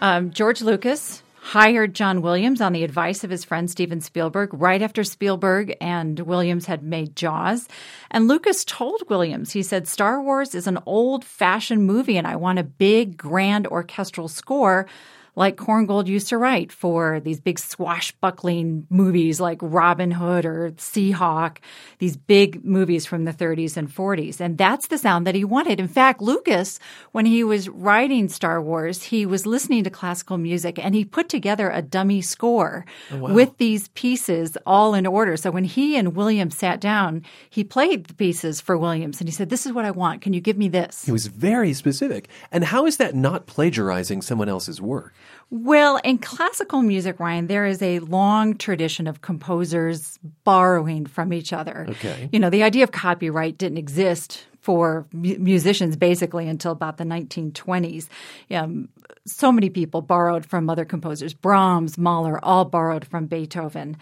[0.00, 4.80] Um, George Lucas hired John Williams on the advice of his friend Steven Spielberg right
[4.80, 7.68] after Spielberg and Williams had made Jaws.
[8.10, 12.36] And Lucas told Williams, he said, Star Wars is an old fashioned movie, and I
[12.36, 14.86] want a big, grand orchestral score
[15.34, 21.58] like Korngold used to write for these big swashbuckling movies like Robin Hood or Seahawk,
[21.98, 24.40] these big movies from the 30s and 40s.
[24.40, 25.80] And that's the sound that he wanted.
[25.80, 26.78] In fact, Lucas,
[27.12, 31.30] when he was writing Star Wars, he was listening to classical music and he put
[31.30, 33.32] together a dummy score oh, wow.
[33.32, 35.38] with these pieces all in order.
[35.38, 39.32] So when he and Williams sat down, he played the pieces for Williams and he
[39.32, 40.20] said, This is what I want.
[40.20, 41.06] Can you give me this?
[41.06, 42.28] He was very specific.
[42.50, 45.14] And how is that not plagiarizing someone else's work?
[45.50, 51.52] Well, in classical music, Ryan, there is a long tradition of composers borrowing from each
[51.52, 51.86] other.
[51.90, 52.30] Okay.
[52.32, 57.04] You know, the idea of copyright didn't exist for mu- musicians basically until about the
[57.04, 58.08] 1920s.
[58.50, 58.88] Um,
[59.26, 61.34] so many people borrowed from other composers.
[61.34, 63.96] Brahms, Mahler, all borrowed from Beethoven.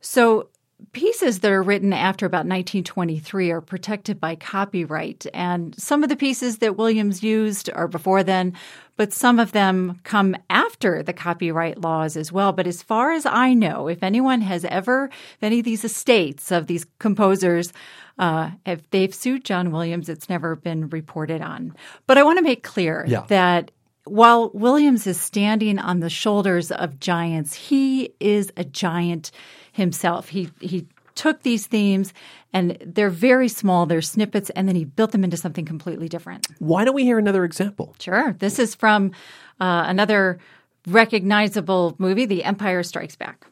[0.00, 0.48] So
[0.92, 5.26] pieces that are written after about 1923 are protected by copyright.
[5.32, 8.52] And some of the pieces that Williams used are before then,
[8.96, 12.52] but some of them come after the copyright laws as well.
[12.52, 16.50] But as far as I know, if anyone has ever, if any of these estates
[16.52, 17.72] of these composers,
[18.18, 21.74] uh, if they've sued John Williams, it's never been reported on.
[22.06, 23.24] But I want to make clear Yeah.
[23.28, 23.70] that
[24.04, 29.32] while Williams is standing on the shoulders of giants, he is a giant
[29.76, 30.28] himself.
[30.30, 32.12] He he took these themes
[32.52, 36.46] and they're very small, they're snippets, and then he built them into something completely different.
[36.58, 37.96] Why don't we hear another example?
[37.98, 38.34] Sure.
[38.38, 39.12] This is from
[39.60, 40.38] uh, another
[40.86, 43.46] recognizable movie, The Empire Strikes Back.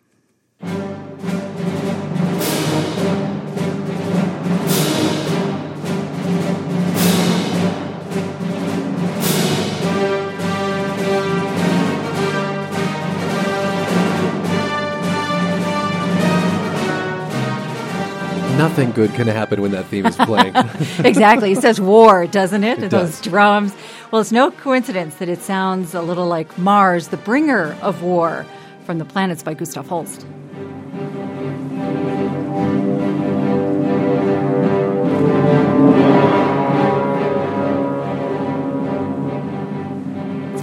[18.69, 20.55] Nothing good can happen when that theme is playing.
[21.05, 21.53] exactly.
[21.53, 22.83] It says war, doesn't it?
[22.83, 23.21] It Those does.
[23.21, 23.75] drums.
[24.11, 28.47] Well, it's no coincidence that it sounds a little like Mars, the bringer of war,
[28.87, 30.27] from the planets by Gustav Holst.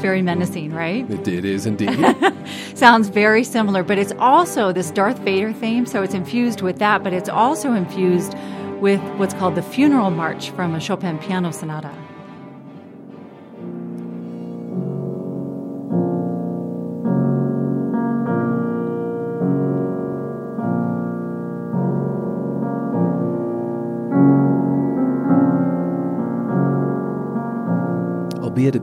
[0.01, 1.09] Very menacing, right?
[1.09, 1.99] it, it is indeed.
[2.75, 7.03] Sounds very similar, but it's also this Darth Vader theme, so it's infused with that,
[7.03, 8.35] but it's also infused
[8.81, 12.00] with what's called the funeral march from a Chopin piano sonata.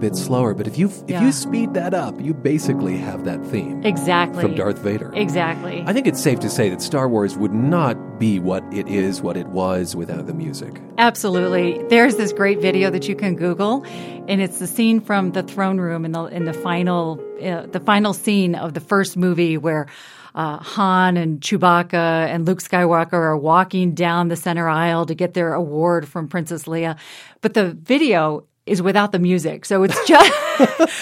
[0.08, 1.24] Bit slower, but if you if Yeah.
[1.24, 4.40] you speed that up, you basically have that theme Exactly.
[4.42, 5.12] from Darth Vader.
[5.14, 5.84] Exactly.
[5.86, 9.20] I think it's safe to say that Star Wars would not be what it is,
[9.20, 10.80] what it was without the music.
[10.96, 11.82] Absolutely.
[11.90, 13.84] There's this great video that you can Google,
[14.28, 17.80] and it's the scene from the throne room in the in the final uh, the
[17.80, 19.86] final scene of the first movie where
[20.34, 25.34] uh, Han and Chewbacca and Luke Skywalker are walking down the center aisle to get
[25.34, 26.96] their award from Princess Leia,
[27.42, 30.32] but the video is without the music, so it's just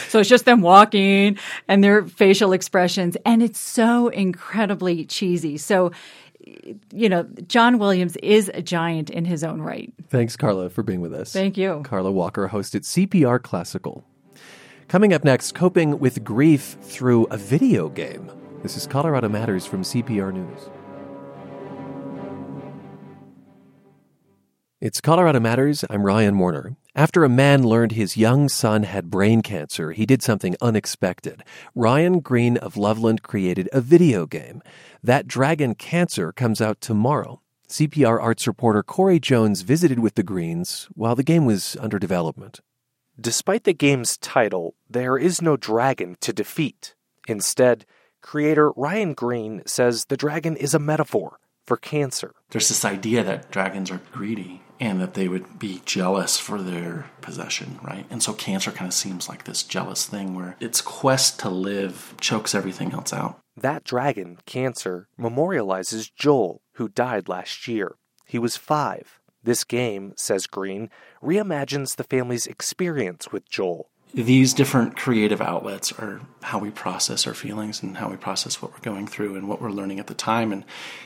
[0.10, 1.38] so it's just them walking
[1.68, 5.56] and their facial expressions, and it's so incredibly cheesy.
[5.56, 5.92] So
[6.92, 9.92] you know, John Williams is a giant in his own right.
[10.08, 11.32] Thanks, Carla, for being with us.
[11.32, 11.82] Thank you.
[11.84, 14.04] Carla Walker hosted CPR Classical.
[14.88, 18.30] Coming up next, coping with grief through a video game.
[18.62, 20.70] This is Colorado Matters from CPR News.
[24.86, 25.84] It's Colorado Matters.
[25.90, 26.76] I'm Ryan Warner.
[26.94, 31.42] After a man learned his young son had brain cancer, he did something unexpected.
[31.74, 34.62] Ryan Green of Loveland created a video game.
[35.02, 37.40] That Dragon Cancer comes out tomorrow.
[37.68, 42.60] CPR arts reporter Corey Jones visited with the Greens while the game was under development.
[43.20, 46.94] Despite the game's title, there is no dragon to defeat.
[47.26, 47.86] Instead,
[48.22, 52.32] creator Ryan Green says the dragon is a metaphor for cancer.
[52.50, 57.10] There's this idea that dragons are greedy and that they would be jealous for their
[57.20, 58.06] possession, right?
[58.10, 62.14] And so cancer kind of seems like this jealous thing where its quest to live
[62.20, 63.38] chokes everything else out.
[63.56, 67.96] That dragon, Cancer, memorializes Joel, who died last year.
[68.26, 69.18] He was five.
[69.42, 70.90] This game, says Green,
[71.22, 73.88] reimagines the family's experience with Joel.
[74.14, 78.72] These different creative outlets are how we process our feelings and how we process what
[78.72, 80.52] we're going through and what we're learning at the time.
[80.52, 80.64] And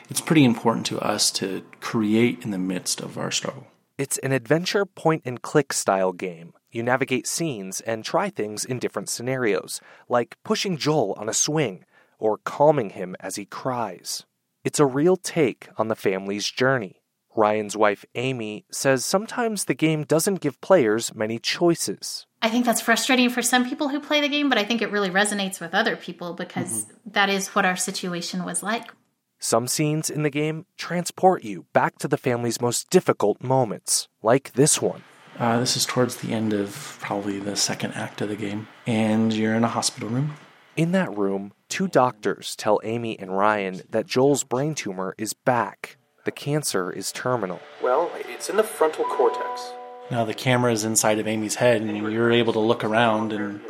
[0.09, 3.67] it's pretty important to us to create in the midst of our struggle.
[3.99, 6.55] It's an adventure point and click style game.
[6.71, 11.85] You navigate scenes and try things in different scenarios, like pushing Joel on a swing
[12.19, 14.25] or calming him as he cries.
[14.63, 17.03] It's a real take on the family's journey.
[17.35, 22.27] Ryan's wife, Amy, says sometimes the game doesn't give players many choices.
[22.43, 24.91] I think that's frustrating for some people who play the game, but I think it
[24.91, 28.91] really resonates with other people because that is what our situation was like.
[29.39, 34.53] Some scenes in the game transport you back to the family's most difficult moments, like
[34.53, 35.03] this one.
[35.39, 39.33] Uh, this is towards the end of probably the second act of the game, and
[39.33, 40.35] you're in a hospital room.
[40.77, 45.97] In that room, two doctors tell Amy and Ryan that Joel's brain tumor is back.
[46.25, 47.61] The cancer is terminal.
[47.83, 49.73] Well, it's in the frontal cortex.
[50.11, 53.61] Now the camera is inside of Amy's head, and you're able to look around and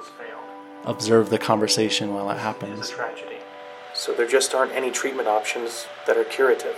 [0.84, 2.94] observe the conversation while it happens.
[3.92, 6.76] So there just aren't any treatment options that are curative.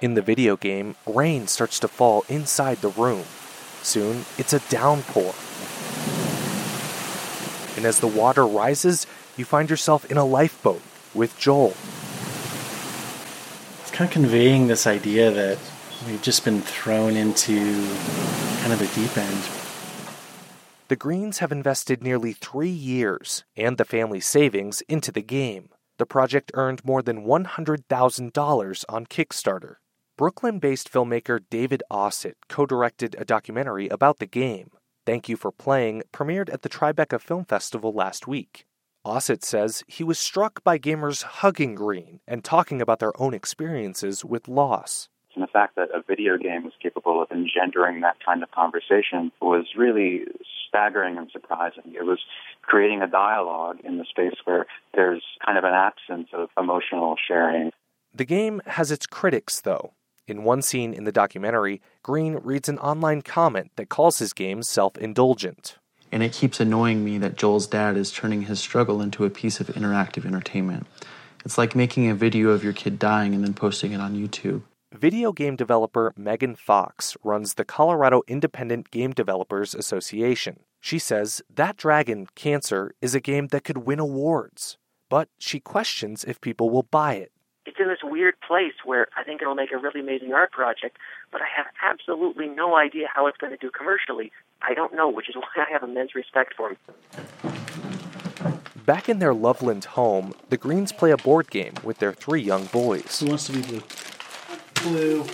[0.00, 3.24] In the video game, rain starts to fall inside the room.
[3.82, 5.34] Soon, it's a downpour.
[7.76, 9.06] And as the water rises,
[9.36, 10.80] you find yourself in a lifeboat
[11.12, 11.74] with Joel.
[13.82, 15.58] It's kind of conveying this idea that
[16.06, 17.56] we've just been thrown into
[18.60, 19.42] kind of the deep end.
[20.88, 25.70] The Greens have invested nearly three years and the family's savings into the game.
[25.98, 29.76] The project earned more than $100,000 on Kickstarter.
[30.18, 34.70] Brooklyn based filmmaker David Osit co directed a documentary about the game.
[35.06, 38.66] Thank You for Playing premiered at the Tribeca Film Festival last week.
[39.04, 44.24] Osit says he was struck by gamers hugging Green and talking about their own experiences
[44.24, 45.08] with loss.
[45.34, 49.32] And the fact that a video game was capable of engendering that kind of conversation
[49.40, 50.24] was really
[50.68, 51.94] staggering and surprising.
[51.94, 52.20] It was
[52.62, 57.72] creating a dialogue in the space where there's kind of an absence of emotional sharing.
[58.14, 59.92] The game has its critics, though.
[60.28, 64.62] In one scene in the documentary, Green reads an online comment that calls his game
[64.62, 65.78] self indulgent.
[66.12, 69.60] And it keeps annoying me that Joel's dad is turning his struggle into a piece
[69.60, 70.86] of interactive entertainment.
[71.44, 74.62] It's like making a video of your kid dying and then posting it on YouTube.
[74.92, 80.60] Video game developer Megan Fox runs the Colorado Independent Game Developers Association.
[80.80, 84.76] She says that dragon, Cancer, is a game that could win awards,
[85.08, 87.32] but she questions if people will buy it.
[87.64, 90.98] It's in this weird place where I think it'll make a really amazing art project,
[91.30, 94.30] but I have absolutely no idea how it's going to do commercially.
[94.60, 96.76] I don't know, which is why I have immense respect for him.
[98.84, 102.66] Back in their Loveland home, the Greens play a board game with their three young
[102.66, 103.20] boys.
[103.20, 103.82] Who wants to be blue?
[104.82, 105.24] Blue.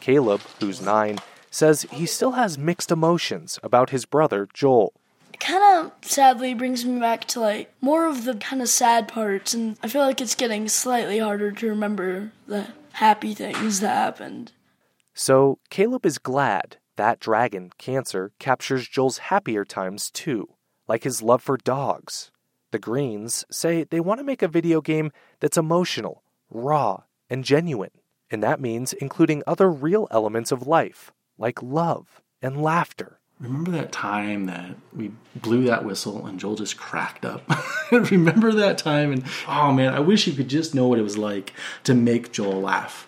[0.00, 1.18] Caleb, who's nine,
[1.50, 4.92] says he still has mixed emotions about his brother, Joel.
[5.32, 9.08] It kind of sadly brings me back to like more of the kind of sad
[9.08, 13.88] parts, and I feel like it's getting slightly harder to remember the happy things that
[13.88, 14.52] happened.
[15.12, 20.48] So Caleb is glad that dragon, Cancer, captures Joel's happier times too,
[20.88, 22.30] like his love for dogs.
[22.70, 27.90] The Greens say they want to make a video game that's emotional, raw, and genuine.
[28.30, 33.20] And that means including other real elements of life, like love and laughter.
[33.38, 37.42] Remember that time that we blew that whistle and Joel just cracked up?
[37.92, 39.12] Remember that time?
[39.12, 41.52] And oh man, I wish you could just know what it was like
[41.84, 43.06] to make Joel laugh.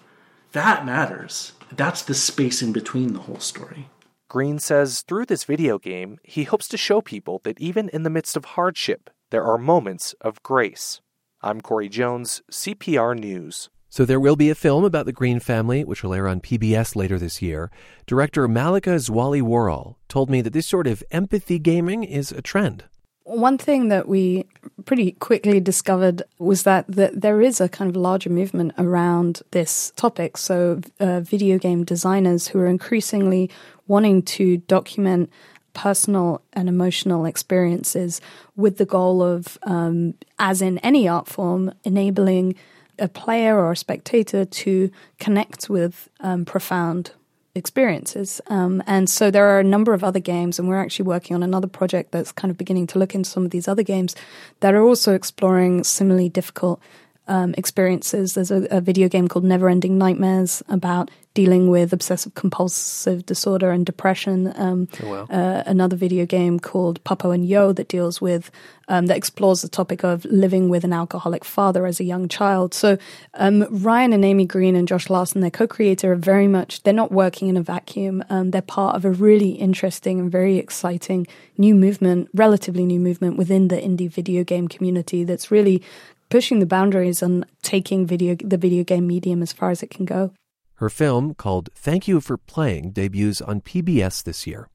[0.53, 1.53] That matters.
[1.73, 3.89] That's the space in between the whole story.
[4.29, 8.11] Green says through this video game, he hopes to show people that even in the
[8.11, 11.01] midst of hardship, there are moments of grace.
[11.41, 13.71] I'm Corey Jones, CPR News.
[13.91, 16.95] So there will be a film about the Green family, which will air on PBS
[16.95, 17.71] later this year.
[18.07, 22.85] Director Malika Zouhali told me that this sort of empathy gaming is a trend.
[23.25, 24.47] One thing that we
[24.87, 29.93] pretty quickly discovered was that, that there is a kind of larger movement around this
[29.97, 30.39] topic.
[30.39, 33.51] So, uh, video game designers who are increasingly
[33.87, 35.31] wanting to document
[35.75, 38.21] personal and emotional experiences
[38.57, 42.55] with the goal of, um, as in any art form, enabling
[42.99, 47.13] a player or a spectator to connect with um, profound
[47.55, 48.41] experiences.
[48.47, 51.43] Um, and so there are a number of other games, and we're actually working on
[51.43, 54.17] another project that's kind of beginning to look into some of these other games
[54.61, 56.81] that are also exploring similarly difficult
[57.27, 58.35] um, experiences.
[58.35, 63.71] There's a, a, video game called Never Ending Nightmares about dealing with obsessive compulsive disorder
[63.71, 64.53] and depression.
[64.57, 65.27] Um, oh, wow.
[65.31, 68.51] uh, another video game called Papo and Yo that deals with
[68.89, 72.75] um, that explores the topic of living with an alcoholic father as a young child.
[72.75, 72.99] So
[73.35, 77.13] um, Ryan and Amy Green and Josh Larson, their co-creator, are very much they're not
[77.13, 78.25] working in a vacuum.
[78.29, 81.25] Um, they're part of a really interesting and very exciting
[81.57, 85.85] new movement, relatively new movement within the indie video game community that's really
[86.31, 90.05] pushing the boundaries and taking video the video game medium as far as it can
[90.05, 90.33] go.
[90.79, 94.69] Her film, called Thank You for Playing, debuts on PBS this year.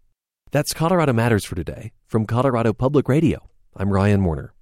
[0.51, 3.47] That's Colorado Matters for today from Colorado Public Radio.
[3.77, 4.52] I'm Ryan Warner.